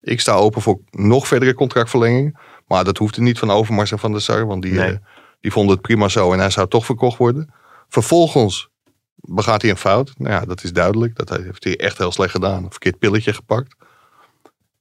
[0.02, 2.38] Ik sta open voor nog verdere contractverlenging.
[2.68, 4.46] Maar dat hoefde niet van Overmars en Van der Sar.
[4.46, 4.92] Want die, Nee.
[4.92, 4.98] eh,
[5.40, 7.54] die vonden het prima zo en hij zou toch verkocht worden.
[7.90, 8.70] Vervolgens
[9.16, 10.14] begaat hij een fout.
[10.18, 11.16] Nou ja, dat is duidelijk.
[11.16, 12.64] Dat heeft hij echt heel slecht gedaan.
[12.64, 13.76] Een verkeerd pilletje gepakt.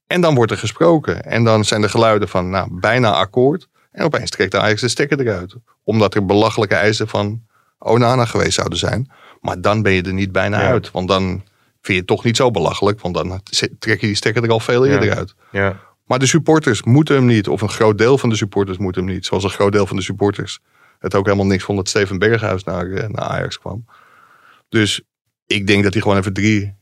[0.06, 1.22] En dan wordt er gesproken.
[1.22, 3.68] En dan zijn de geluiden van nou, bijna akkoord.
[3.90, 5.54] En opeens trekt de Ajax de stekker eruit.
[5.84, 7.42] Omdat er belachelijke eisen van
[7.78, 9.10] Onana geweest zouden zijn.
[9.40, 10.68] Maar dan ben je er niet bijna Ja.
[10.68, 10.90] uit.
[10.90, 11.42] Want dan
[11.85, 13.01] vind je het toch niet zo belachelijk.
[13.01, 13.41] Want dan
[13.78, 15.14] trek je die stekker er al veel eerder Ja.
[15.14, 15.35] uit.
[15.51, 15.80] ja.
[16.05, 17.49] Maar de supporters moeten hem niet.
[17.49, 19.26] Of een groot deel van de supporters moet hem niet.
[19.26, 20.59] Zoals een groot deel van de supporters
[20.99, 23.85] het ook helemaal niks vond dat Steven Berghuis naar, eh, naar Ajax kwam.
[24.68, 25.01] Dus
[25.47, 26.74] ik denk dat hij gewoon even drie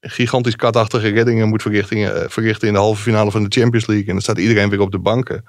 [0.00, 4.06] gigantisch katachtige reddingen moet verrichten, eh, verrichten in de halve finale van de Champions League.
[4.06, 5.44] En dan staat iedereen weer op de banken.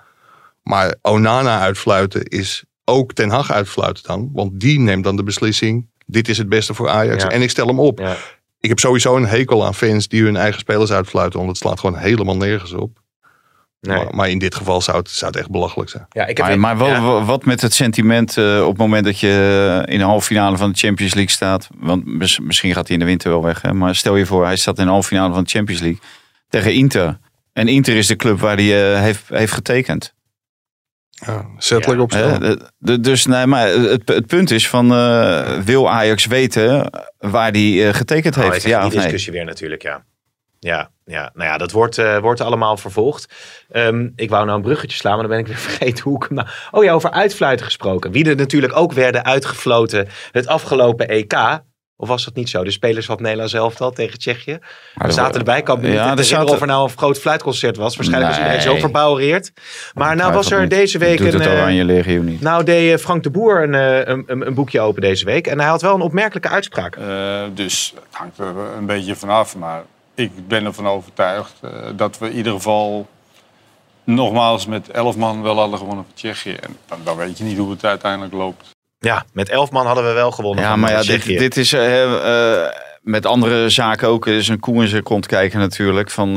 [0.64, 4.30] Maar Onana uitfluiten is ook Ten Hag uitfluiten dan.
[4.34, 5.89] Want die neemt dan de beslissing.
[6.05, 7.24] Dit is het beste voor Ajax.
[7.24, 7.30] Ja.
[7.30, 7.99] En ik stel hem op.
[7.99, 8.18] ja.
[8.62, 11.39] Ik heb sowieso een hekel aan fans die hun eigen spelers uitfluiten.
[11.39, 12.99] Want het slaat gewoon helemaal nergens op.
[13.80, 13.97] Nee.
[13.97, 16.05] Maar, maar in dit geval zou het, zou het echt belachelijk zijn.
[16.09, 17.01] Ja, ik heb Maar, maar wel, ja.
[17.01, 20.57] wa- wat met het sentiment eh, op het moment dat je in de halve finale
[20.57, 21.68] van de Champions League staat.
[21.78, 23.62] Want mis- misschien gaat hij in de winter wel weg.
[23.62, 23.74] Hè?
[23.74, 25.99] Maar stel je voor, hij staat in de halve finale van de Champions League
[26.49, 27.18] tegen Inter.
[27.53, 30.14] En Inter is de club waar hij eh, heeft, heeft getekend.
[31.26, 32.03] Ja, zettelijk Ja.
[32.03, 32.39] op stel.
[32.39, 37.51] De- de- dus nee, maar het, het punt is van eh, wil Ajax weten waar
[37.51, 38.63] hij eh, getekend Oh, heeft?
[38.63, 38.99] ja die nee?
[39.01, 40.03] discussie weer natuurlijk, ja.
[40.59, 43.34] Ja, ja, nou ja, dat wordt, eh, wordt allemaal vervolgd.
[43.72, 46.24] Ehm, ik wou nou een bruggetje slaan, maar dan ben ik weer vergeten hoe ik
[46.24, 46.47] hem nou...
[46.72, 48.11] Oh ja, over uitfluiten gesproken.
[48.11, 51.34] Wie er natuurlijk ook werden uitgefloten het afgelopen EK.
[52.01, 52.63] Of was dat niet zo?
[52.63, 54.59] De spelers van het Nederlands elftal tegen Tsjechië.
[54.95, 57.77] We zaten erbij, kan me niet Ja, herinneren zaten- of er nou een groot fluitconcert
[57.77, 57.95] was.
[57.95, 58.51] Waarschijnlijk was Nee.
[58.51, 59.51] iedereen zo verbouwereerd.
[59.93, 60.69] Maar nou Hij was er niet.
[60.69, 61.39] deze week Doet een...
[61.39, 62.41] het eh, Oranje Legioen niet.
[62.41, 65.47] nou deed eh, Frank de Boer een, eh, een, een, een boekje open deze week.
[65.47, 66.95] En hij had wel een opmerkelijke uitspraak.
[66.95, 69.55] Eh, dus het hangt er een beetje vanaf.
[69.55, 69.83] Maar
[70.15, 73.07] ik ben ervan overtuigd eh, dat we in ieder geval
[74.03, 76.53] nogmaals met elf man wel hadden gewonnen van Tsjechië.
[76.53, 78.69] En dan, dan weet je niet hoe het uiteindelijk loopt.
[79.03, 80.63] Ja, met elf man hadden we wel gewonnen.
[80.63, 82.69] Ja, maar eh, ja, dit, dit is eh, eh,
[83.01, 84.27] met andere zaken ook.
[84.27, 86.11] Is een koe in zijn kont kijken natuurlijk.
[86.11, 86.29] Van,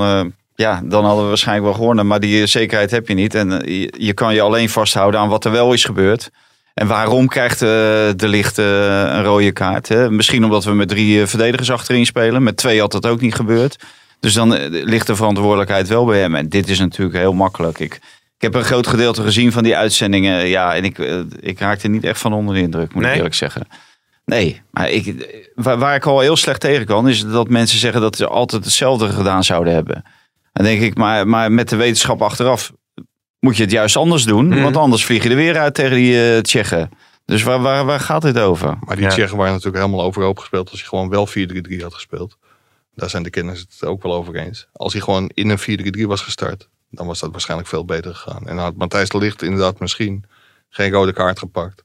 [0.55, 2.07] ja, dan hadden we waarschijnlijk wel gewonnen.
[2.07, 3.35] Maar die zekerheid heb je niet.
[3.35, 6.31] En je, je kan je alleen vasthouden aan wat er wel is gebeurd.
[6.75, 9.89] En waarom krijgt de licht een rode kaart?
[9.89, 10.11] Hè?
[10.11, 12.43] Misschien omdat we met drie verdedigers achterin spelen.
[12.43, 13.77] Met twee had dat ook niet gebeurd.
[14.21, 16.35] Dus dan ligt de verantwoordelijkheid wel bij hem.
[16.35, 17.79] En dit is natuurlijk heel makkelijk.
[17.79, 18.01] Ik,
[18.37, 20.47] ik heb een groot gedeelte gezien van die uitzendingen.
[20.47, 23.11] Ja, en ik, eh, ik raakte niet echt van onder de indruk, moet Nee?
[23.11, 23.67] ik eerlijk zeggen.
[24.25, 28.01] Nee, maar ik, waar, waar ik al heel slecht tegen kan, is dat mensen zeggen
[28.01, 30.05] dat ze altijd hetzelfde gedaan zouden hebben.
[30.53, 32.73] Dan denk ik, maar, maar met de wetenschap achteraf
[33.41, 34.49] moet je het juist anders doen.
[34.49, 34.63] Mhm.
[34.63, 36.91] Want anders vlieg je er weer uit tegen die eh, Tsjechen.
[37.25, 38.77] Dus waar, waar, waar gaat dit over?
[38.81, 39.11] Maar die Ja.
[39.11, 42.37] Tsjechen waren natuurlijk helemaal overhoop gespeeld als hij gewoon wel 4-3-3 had gespeeld.
[42.95, 44.67] Daar zijn de kenners het ook wel over eens.
[44.73, 45.59] Als hij gewoon in een
[45.99, 48.41] 4-3-3 was gestart, dan was dat waarschijnlijk veel beter gegaan.
[48.49, 50.25] En dan had Matthijs de Ligt inderdaad misschien
[50.71, 51.83] geen rode kaart gepakt.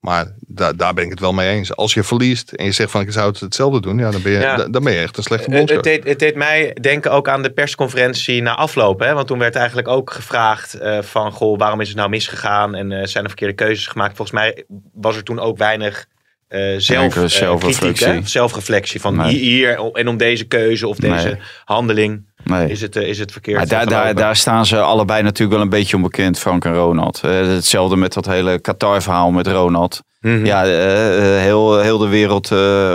[0.00, 1.76] Maar da- daar ben ik het wel mee eens.
[1.76, 4.32] Als je verliest en je zegt van ik zou het hetzelfde doen, ja, dan, ben
[4.32, 4.56] je, Ja.
[4.68, 5.94] dan ben je echt een slechte Eh, Het bondscoach.
[5.94, 9.00] deed, het deed mij denken ook aan de persconferentie na afloop.
[9.00, 9.14] Hè?
[9.14, 11.32] Want toen werd eigenlijk ook gevraagd eh, van...
[11.32, 14.16] Goh, waarom is het nou misgegaan en eh, zijn er verkeerde keuzes gemaakt?
[14.16, 16.06] Volgens mij was er toen ook weinig
[16.48, 18.06] eh zelf, zelfreflectie.
[18.06, 19.00] kritiek, zelfreflectie.
[19.00, 19.28] Van Nee.
[19.34, 21.38] hier, hier en om deze keuze of deze Nee.
[21.64, 22.70] handeling Nee.
[22.70, 25.60] is het, eh, is het verkeerd Maar daar, daar, daar staan ze allebei natuurlijk wel
[25.60, 27.20] een beetje onbekend, Frank en Ronald.
[27.24, 30.02] Eh, hetzelfde met dat hele Qatar-verhaal met Ronald.
[30.20, 30.44] Mhm.
[30.44, 32.48] Ja, eh, heel, heel de wereld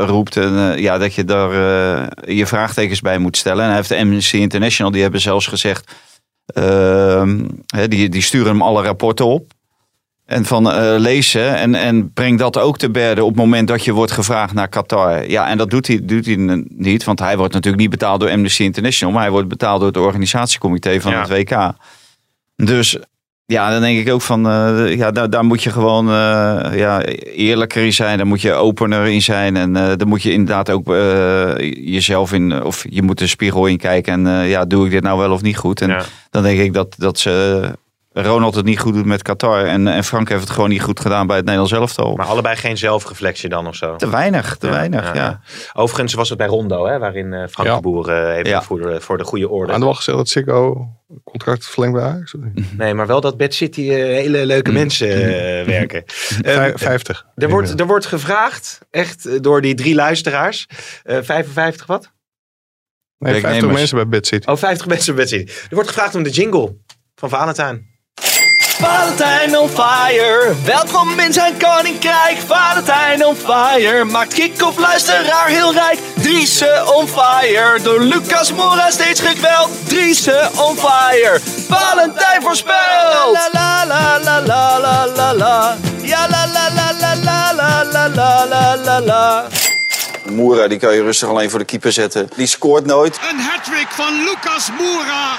[0.10, 3.62] roept en, ja, dat je daar eh, je vraagtekens bij moet stellen.
[3.62, 5.92] En hij heeft de Amnesty International, die hebben zelfs gezegd,
[6.46, 9.52] ehm, hè, die, die sturen hem alle rapporten op.
[10.26, 13.84] En van eh, lezen en, en breng dat ook te berde op het moment dat
[13.86, 15.30] je wordt gevraagd naar Qatar.
[15.30, 18.30] Ja, en dat doet hij, doet hij niet, want hij wordt natuurlijk niet betaald door
[18.30, 21.20] Amnesty International, maar hij wordt betaald door het organisatiecomité van Ja.
[21.20, 21.72] het WK.
[22.56, 22.98] Dus
[23.46, 27.02] ja, dan denk ik ook van, eh, ja, daar, daar moet je gewoon eh, ja,
[27.36, 28.18] eerlijker in zijn.
[28.18, 29.56] Daar moet je opener in zijn.
[29.58, 30.88] En daar moet je inderdaad ook
[31.84, 34.26] jezelf in, of je moet de spiegel in kijken.
[34.28, 35.82] En ja, doe ik dit nou wel of niet goed?
[35.82, 36.04] En Ja.
[36.30, 37.62] dan denk ik dat, dat ze,
[38.24, 39.66] Ronald het niet goed doet met Qatar.
[39.66, 42.16] En, en Frank heeft het gewoon niet goed gedaan bij het Nederlands elftal.
[42.16, 43.96] Maar allebei geen zelfreflectie dan of zo?
[43.96, 45.40] Te weinig, te weinig, ja.
[45.74, 47.76] Overigens was het bij Rondo, hè, waarin eh, Frank Ja.
[47.76, 48.62] de Boer eh, even Ja.
[48.62, 49.74] voor, de, voor de goede orde.
[49.74, 50.88] Aan de wacht gezegd dat Sikko
[51.24, 52.34] contract verlengt bij Ajax?
[52.78, 56.04] Nee, maar wel dat Bad City eh, hele leuke mensen eh, werken.
[56.44, 57.26] Vij- 50.
[57.36, 60.68] er, wordt, er wordt gevraagd, echt door die drie luisteraars.
[61.04, 62.12] eh 55 wat?
[63.18, 63.80] nee, 50 werknemers.
[63.80, 64.50] mensen bij Bad City.
[64.50, 65.52] Oh, 50 mensen bij Bad City.
[65.52, 66.76] Er wordt gevraagd om de jingle
[67.16, 67.94] van Valentijn.
[68.80, 72.38] Valentijn on fire, welkom in zijn koninkrijk.
[72.48, 76.00] Valentijn on fire, maakt kick-off luisteraar heel rijk.
[76.22, 79.70] Driese on fire, door Lucas Mora steeds gekweld.
[79.88, 83.32] Driese on fire, Valentijn voorspelt.
[83.32, 85.78] La la la la la la la la.
[86.02, 89.44] Ja la la la la la la la la la la la.
[90.30, 92.30] Moera, die kan je rustig alleen voor de keeper zetten.
[92.36, 93.20] Die scoort nooit.
[93.30, 95.38] Een hattrick van Lucas Moura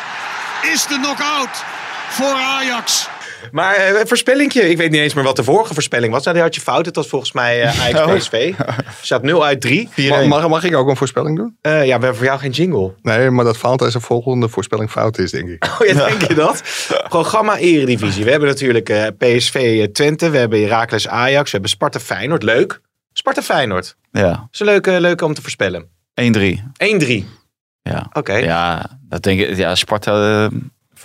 [0.73, 1.65] is de knockout
[2.11, 3.09] voor Ajax.
[3.51, 4.71] Maar eh, een voorspellingje.
[4.71, 6.23] Ik weet niet eens meer wat de vorige voorspelling was.
[6.23, 6.87] Nou, die had je fout.
[6.87, 8.15] Het was volgens mij eh Ajax Oh.
[8.17, 8.53] PSV.
[8.59, 9.89] Er staat 0 uit 3.
[10.09, 11.57] Mag, mag, mag ik ook een voorspelling doen?
[11.61, 12.95] Eh, ja, we hebben voor jou geen jingle.
[13.03, 15.65] Nee, maar dat Valentijn zijn volgende voorspelling fout is, denk ik.
[15.81, 16.63] Oh ja, denk je dat?
[17.09, 18.25] Programma Eredivisie.
[18.25, 20.31] We hebben natuurlijk PSV Twente.
[20.31, 21.45] We hebben Heracles Ajax.
[21.45, 22.43] We hebben Sparta Feyenoord.
[22.43, 22.81] Leuk.
[23.13, 23.97] Sparta Feyenoord.
[24.11, 25.89] Ja, Dat is een leuke, leuke om te voorspellen.
[26.15, 26.25] 1-3.
[27.05, 27.25] 1-3.
[27.83, 28.07] Ja.
[28.13, 28.33] Oké.
[28.35, 29.57] Ja, dat denk ik.
[29.57, 30.49] Ja, Sparta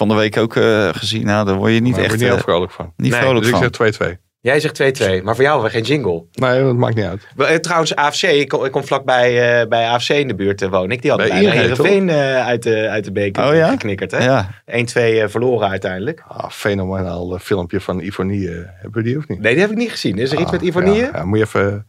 [0.01, 1.25] van de week ook eh, gezien.
[1.25, 2.93] Nou, daar word je niet Daar echt word je niet eh, heel vrolijk van.
[2.97, 3.95] niet Nee, vrolijk Dus ik van.
[3.97, 4.19] zeg 2-2.
[4.41, 4.75] Jij zegt
[5.21, 5.23] 2-2.
[5.23, 6.23] Maar voor jou hebben we geen jingle.
[6.31, 7.27] Nee, dat maakt niet uit.
[7.35, 8.21] We- eh, Trouwens, AFC.
[8.23, 11.01] Ik kom, ik kom vlakbij eh, bij AFC in de buurt uh, woon ik.
[11.01, 13.69] Die had Bij Heerenveen eh, uit, de, uit de beker Oh ja?
[13.69, 14.11] geknikkerd.
[14.11, 14.23] Hè?
[14.25, 14.49] Ja.
[14.65, 16.23] 1-2 eh, verloren uiteindelijk.
[16.27, 18.49] Ah, fenomenaal eh, filmpje van Ivonie.
[18.49, 19.39] eh, hebben we die of niet?
[19.39, 20.17] Nee, die heb ik niet gezien.
[20.17, 20.95] Is er iets Ah, met Ivonie?
[20.95, 21.87] Ja, ja, moet je even,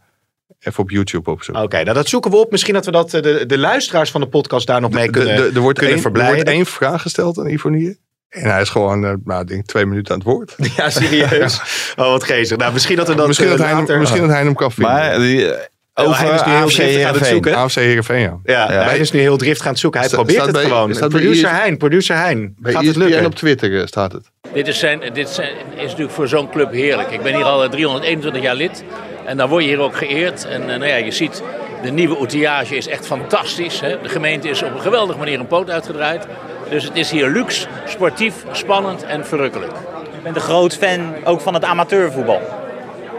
[0.59, 1.63] even op YouTube opzoeken.
[1.63, 2.51] Oké, nou dat zoeken we op.
[2.51, 5.11] Misschien dat we dat, eh, de, de luisteraar van de podcast daar nog mee De-
[5.11, 7.99] kunnen, de- er, wordt kunnen één, er wordt één vraag gesteld aan Ivonie.
[8.29, 10.55] En hij is gewoon, eh, nou, ik denk twee minuten aan het woord.
[10.77, 11.59] Ja, serieus.
[11.95, 12.57] Oh, wat geestig.
[12.57, 13.99] Nou, misschien dat we dat misschien, eh, dat hij, hem- later...
[13.99, 14.93] misschien dat hij hem kan vinden.
[14.93, 17.31] Maar die, Oh, over hij is nu heel AFC driftig aan het Heerenveen.
[17.31, 17.55] zoeken.
[17.55, 18.39] AFC Heerenveen, ja.
[18.43, 18.83] Ja, Ja.
[18.83, 19.99] hij is nu heel driftig aan het zoeken.
[19.99, 20.91] Hij Sta- probeert het bij- gewoon.
[21.09, 22.55] Producer Hein, producer Hein.
[22.59, 23.25] Bij Gaat het lukken?
[23.25, 24.31] op Twitter staat het.
[24.53, 27.11] Dit, is, zijn, dit zijn, is natuurlijk voor zo'n club heerlijk.
[27.11, 28.83] Ik ben hier al eh, 321 jaar lid
[29.25, 30.45] en dan word je hier ook geëerd.
[30.45, 31.43] En eh, nou ja, je ziet,
[31.81, 33.79] de nieuwe outillage is echt fantastisch.
[33.81, 34.01] Hè?
[34.01, 36.27] De gemeente is op een geweldige manier een poot uitgedraaid.
[36.69, 39.71] Dus het is hier luxe, sportief, spannend en verrukkelijk.
[40.13, 42.41] Ik ben een groot fan ook van het amateurvoetbal.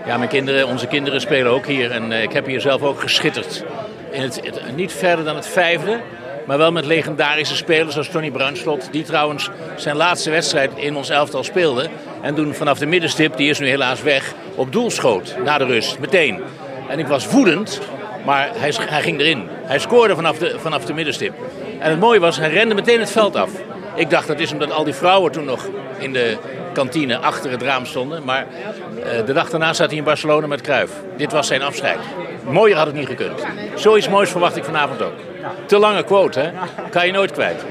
[0.06, 3.00] Ja, mijn kinderen, onze kinderen spelen ook hier en eh, ik heb hier zelf ook
[3.00, 3.64] geschitterd.
[4.10, 5.98] In het, het- niet verder dan het vijfde,
[6.46, 8.88] maar wel met legendarische spelers zoals Tony Bruinslot.
[8.90, 11.88] Die trouwens zijn laatste wedstrijd in ons elftal speelde.
[12.20, 15.34] En toen vanaf de middenstip, die is nu helaas weg, op doel schoot.
[15.44, 16.42] Na de rust, meteen.
[16.88, 17.80] En ik was woedend,
[18.24, 19.48] maar hij, hij ging erin.
[19.50, 21.34] Hij scoorde vanaf de, vanaf de middenstip.
[21.78, 23.50] En het mooie was, hij rende meteen het veld af.
[23.94, 25.68] Ik dacht dat is omdat al die vrouwen toen nog
[25.98, 26.36] in de
[26.72, 28.24] kantine achter het raam stonden.
[28.24, 28.46] Maar
[29.02, 30.92] eh, de dag daarna zat hij in Barcelona met Cruijff.
[31.16, 31.98] Dit was zijn afscheid.
[32.44, 33.42] Mooier had het niet gekund.
[33.74, 35.33] Zoiets moois verwacht ik vanavond ook.
[35.66, 36.50] Te lange quote, hè?
[36.90, 37.64] Kan je nooit kwijt.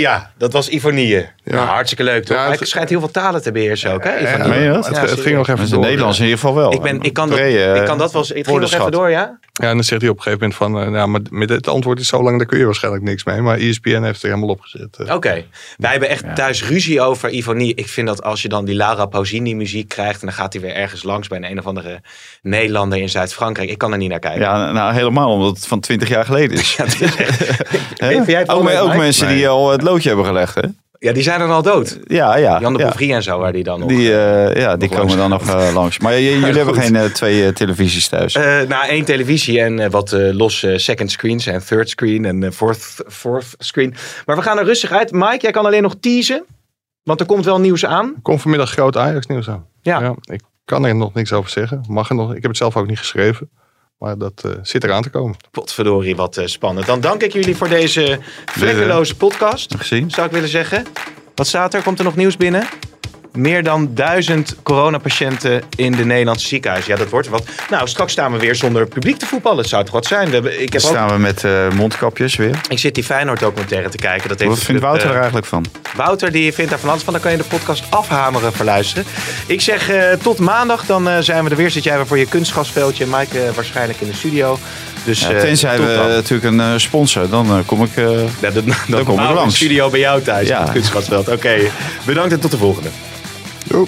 [0.00, 1.26] Ja, dat was Ivonie.
[1.44, 1.64] Ja.
[1.64, 2.36] hartstikke leuk toch?
[2.36, 4.18] Ja, Hij het- schijnt heel veel talen te beheersen ook, hè?
[4.20, 4.48] Ivonie?
[4.48, 4.86] meen je dat?
[4.86, 5.80] Het, Ja, het ging nog even door.
[5.80, 6.72] de Nederlands in ieder geval wel.
[6.72, 8.30] Ik, ben, ik, kan dat, Pre, eh, ik kan dat wel eens.
[8.30, 9.38] Het ging nog even door, ja?
[9.52, 10.82] Ja, en dan zegt hij op een gegeven moment van...
[10.82, 13.40] eh, nou, maar met dit antwoord is zo lang, daar kun je waarschijnlijk niks mee.
[13.40, 14.96] Maar ESPN heeft er helemaal opgezet.
[15.06, 15.14] eh.
[15.14, 15.44] Oké.
[15.76, 17.74] Wij hebben echt thuis ruzie over Ivonie.
[17.74, 20.20] Ik vind dat als je dan die Lara Pausini muziek krijgt...
[20.20, 22.00] en dan gaat hij weer ergens langs bij een, een of andere
[22.42, 23.70] Nederlander in Zuid-Frankrijk.
[23.70, 24.40] Ik kan er niet naar kijken.
[24.40, 26.76] Ja, nou helemaal omdat het van 20 jaar geleden is.
[27.98, 29.36] Jij het ook mensen Nee.
[29.36, 30.68] die al het loodje hebben gelegd, hè?
[31.00, 31.98] Ja, die zijn er al dood.
[32.04, 32.60] Ja, ja.
[32.60, 33.14] Jan de ja.
[33.14, 33.88] En zo, waar die dan nog...
[33.88, 35.98] Die, eh, ja, die komen dan nog eh, langs.
[35.98, 38.34] Maar jullie hebben geen eh, twee eh, televisies thuis.
[38.34, 42.42] Eh nou, één televisie en eh, wat eh, losse second screens en third screen en
[42.42, 43.94] eh, fourth, fourth screen.
[44.26, 45.12] Maar we gaan er rustig uit.
[45.12, 46.44] Mike, jij kan alleen nog teasen.
[47.02, 48.06] Want er komt wel nieuws aan.
[48.06, 49.66] Er komt vanmiddag groot Ajax nieuws aan.
[49.82, 50.14] Ja.
[50.22, 51.84] ik kan er nog niks over zeggen.
[51.88, 53.50] Mag er nog, ik heb het zelf ook niet geschreven.
[53.98, 55.36] Maar dat eh, zit eraan te komen.
[55.50, 56.86] Potverdorie, wat eh, spannend.
[56.86, 59.74] Dan dank ik jullie voor deze vlekkeloze podcast.
[59.74, 60.10] Gezien?
[60.10, 60.86] Zou ik willen zeggen.
[61.34, 61.82] Wat staat er?
[61.82, 62.66] Komt er nog nieuws binnen?
[63.32, 66.92] Meer dan duizend coronapatiënten in de Nederlandse ziekenhuizen.
[66.92, 67.44] Ja, dat wordt wat.
[67.70, 69.58] Nou, straks staan we weer zonder publiek te voetballen.
[69.58, 70.30] Het zou toch wat zijn?
[70.30, 72.60] We ik, heb ook, staan we met eh, mondkapjes weer.
[72.68, 74.28] ik zit die Feyenoord documentaire te kijken.
[74.28, 75.64] Dat heeft Wat vindt Wouter eh, er eigenlijk van?
[75.96, 77.12] Wouter die vindt daar van alles van.
[77.12, 79.04] Dan kan je de podcast afhameren voor luisteren.
[79.46, 80.86] Ik zeg eh, tot maandag.
[80.86, 81.70] Dan eh, zijn we er weer.
[81.70, 83.06] Zit jij weer voor je kunstgasveldje.
[83.06, 84.58] Mike eh, waarschijnlijk in de studio.
[85.04, 86.08] Dus, Ja, eh, tenzij we dan.
[86.08, 87.90] natuurlijk een eh, sponsor, dan eh, kom ik...
[88.40, 89.56] Ja, dan, dan, kom ik langs.
[89.56, 90.48] studio bij jou thuis.
[90.48, 90.64] Ja.
[90.64, 90.72] Ja.
[90.72, 91.28] Kunstgasveld.
[91.28, 91.56] Oké,
[92.04, 92.88] bedankt en tot de volgende.
[93.66, 93.86] Doei.